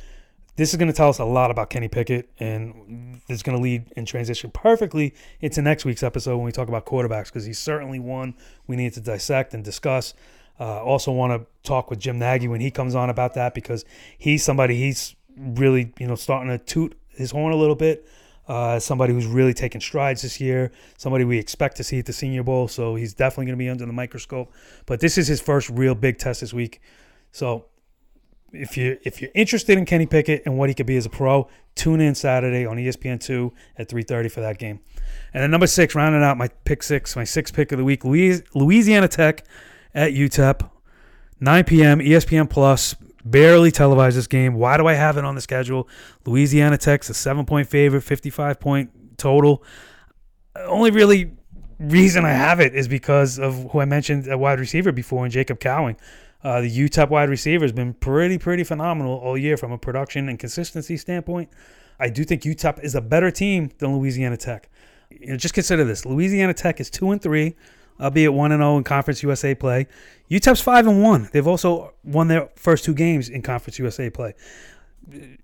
[0.55, 3.61] this is going to tell us a lot about Kenny Pickett, and is going to
[3.61, 7.59] lead and transition perfectly into next week's episode when we talk about quarterbacks because he's
[7.59, 8.35] certainly one
[8.67, 10.13] we need to dissect and discuss.
[10.59, 13.85] Uh, also, want to talk with Jim Nagy when he comes on about that because
[14.17, 18.05] he's somebody he's really you know starting to toot his horn a little bit.
[18.47, 22.11] Uh, somebody who's really taken strides this year, somebody we expect to see at the
[22.11, 24.51] Senior Bowl, so he's definitely going to be under the microscope.
[24.85, 26.81] But this is his first real big test this week,
[27.31, 27.65] so
[28.53, 31.09] if you if you're interested in Kenny Pickett and what he could be as a
[31.09, 34.79] pro, tune in Saturday on ESPN two at three thirty for that game.
[35.33, 38.03] And then number six, rounding out my pick six, my sixth pick of the week,
[38.03, 39.45] Louisiana Tech
[39.93, 40.69] at UTEP,
[41.39, 41.99] 9 p.m.
[41.99, 42.95] ESPN Plus.
[43.23, 44.55] Barely televised this game.
[44.55, 45.87] Why do I have it on the schedule?
[46.25, 49.63] Louisiana Tech's a seven point favorite, 55 point total.
[50.55, 51.31] Only really
[51.79, 55.31] reason I have it is because of who I mentioned a wide receiver before, and
[55.31, 55.97] Jacob Cowing.
[56.43, 60.27] Uh, the UTEP wide receiver has been pretty, pretty phenomenal all year from a production
[60.27, 61.49] and consistency standpoint.
[61.99, 64.69] I do think UTEP is a better team than Louisiana Tech.
[65.09, 67.55] You know, just consider this: Louisiana Tech is two and three
[68.01, 69.87] albeit one and zero in Conference USA play.
[70.29, 71.29] UTEP's five and one.
[71.31, 74.33] They've also won their first two games in Conference USA play.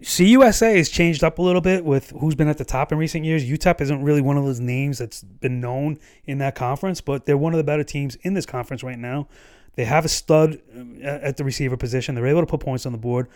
[0.01, 3.25] CUSA has changed up a little bit with who's been at the top in recent
[3.25, 3.43] years.
[3.43, 7.37] UTEP isn't really one of those names that's been known in that conference, but they're
[7.37, 9.27] one of the better teams in this conference right now.
[9.77, 12.15] They have a stud uh, at the receiver position.
[12.15, 13.29] They're able to put points on the board.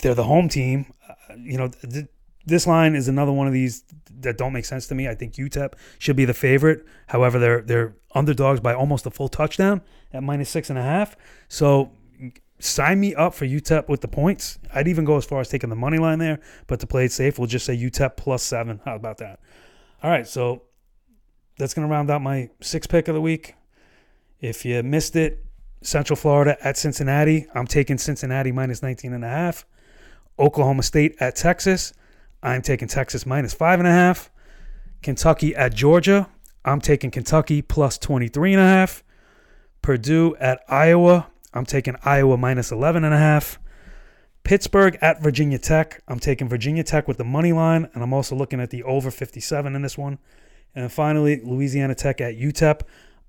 [0.00, 0.86] They're the home team.
[1.06, 2.06] Uh, you know, th-
[2.46, 3.82] this line is another one of these
[4.20, 5.08] that don't make sense to me.
[5.08, 6.86] I think UTEP should be the favorite.
[7.08, 9.82] However, they're they're underdogs by almost a full touchdown
[10.12, 11.16] at minus six and a half.
[11.48, 11.90] So
[12.60, 14.60] sign me up for UTEP with the points.
[14.72, 17.12] I'd even go as far as taking the money line there, but to play it
[17.12, 18.80] safe, we'll just say UTEP plus seven.
[18.84, 19.40] How about that?
[20.00, 20.62] All right, so
[21.58, 23.56] that's going to round out my six pick of the week.
[24.44, 25.42] If you missed it,
[25.80, 27.46] Central Florida at Cincinnati.
[27.54, 29.64] I'm taking Cincinnati minus 19 and a half.
[30.38, 31.94] Oklahoma State at Texas.
[32.42, 34.30] I'm taking Texas minus five and a half.
[35.02, 36.28] Kentucky at Georgia.
[36.62, 39.02] I'm taking Kentucky plus 23 and a half.
[39.80, 41.28] Purdue at Iowa.
[41.54, 43.58] I'm taking Iowa minus 11 and a half.
[44.42, 46.02] Pittsburgh at Virginia Tech.
[46.06, 49.10] I'm taking Virginia Tech with the money line, and I'm also looking at the over
[49.10, 50.18] 57 in this one.
[50.74, 52.82] And finally, Louisiana Tech at UTEP.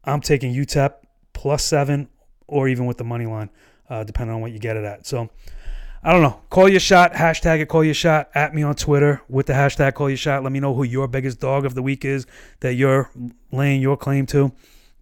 [0.04, 1.05] I'm taking UTEP
[1.36, 2.10] plus seven
[2.48, 3.52] or even with the money line,
[3.90, 5.06] uh, depending on what you get it at.
[5.06, 5.30] So
[6.04, 6.42] I don't know.
[6.50, 7.14] Call your shot.
[7.14, 7.68] Hashtag it.
[7.68, 8.30] Call your shot.
[8.34, 10.44] At me on Twitter with the hashtag call your shot.
[10.44, 12.26] Let me know who your biggest dog of the week is
[12.62, 13.12] that you're
[13.52, 14.52] laying your claim to.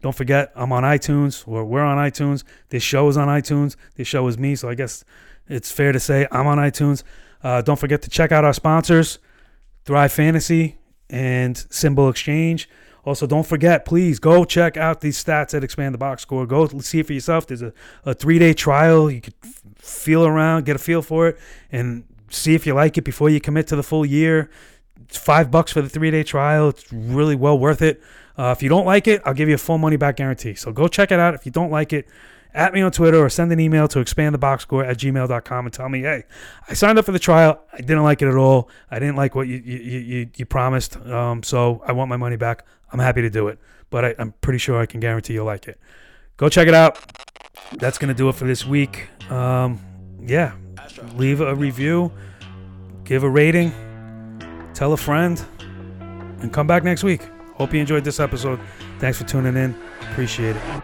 [0.02, 2.44] Don't forget, I'm on iTunes, or we're on iTunes.
[2.70, 3.78] This show is on iTunes.
[3.96, 5.06] This show is me, so I guess
[5.48, 7.04] it's fair to say I'm on iTunes.
[7.42, 9.20] Uh, don't forget to check out our sponsors,
[9.86, 10.78] Thrive Fantasy
[11.10, 12.70] and SimBull Exchange.
[13.06, 16.46] Also, don't forget, please go check out these stats at Expand the Box Score.
[16.46, 17.48] Go see it for yourself.
[17.48, 17.74] There's a,
[18.06, 19.12] a three day trial.
[19.12, 19.36] You could
[19.78, 21.40] feel around, get a feel for it,
[21.72, 24.50] and see if you like it before you commit to the full year.
[25.02, 26.70] It's five bucks for the three day trial.
[26.70, 28.02] It's really well worth it.
[28.38, 30.56] Uh, if you don't like it, I'll give you a full money back guarantee.
[30.56, 31.34] So go check it out.
[31.34, 32.08] If you don't like it,
[32.54, 36.02] at me on Twitter or send an email to expandtheboxscore at gmail.com and tell me,
[36.02, 36.24] hey,
[36.70, 37.60] I signed up for the trial.
[37.74, 38.70] I didn't like it at all.
[38.92, 40.98] I didn't like what you you, you, you promised.
[40.98, 42.66] Um, so I want my money back.
[42.94, 43.60] I'm happy to do it.
[43.90, 45.80] But I, I'm pretty sure I can guarantee you'll like it.
[46.38, 46.98] Go check it out.
[47.78, 49.10] That's to do it for this week.
[49.30, 49.80] Um,
[50.22, 50.54] yeah.
[51.16, 52.12] Leave a review,
[53.04, 53.72] give a rating,
[54.74, 55.44] tell a friend,
[56.40, 57.28] and come back next week.
[57.56, 58.60] Hope you enjoyed this episode.
[59.00, 59.76] Thanks for tuning in.
[60.12, 60.84] Appreciate it.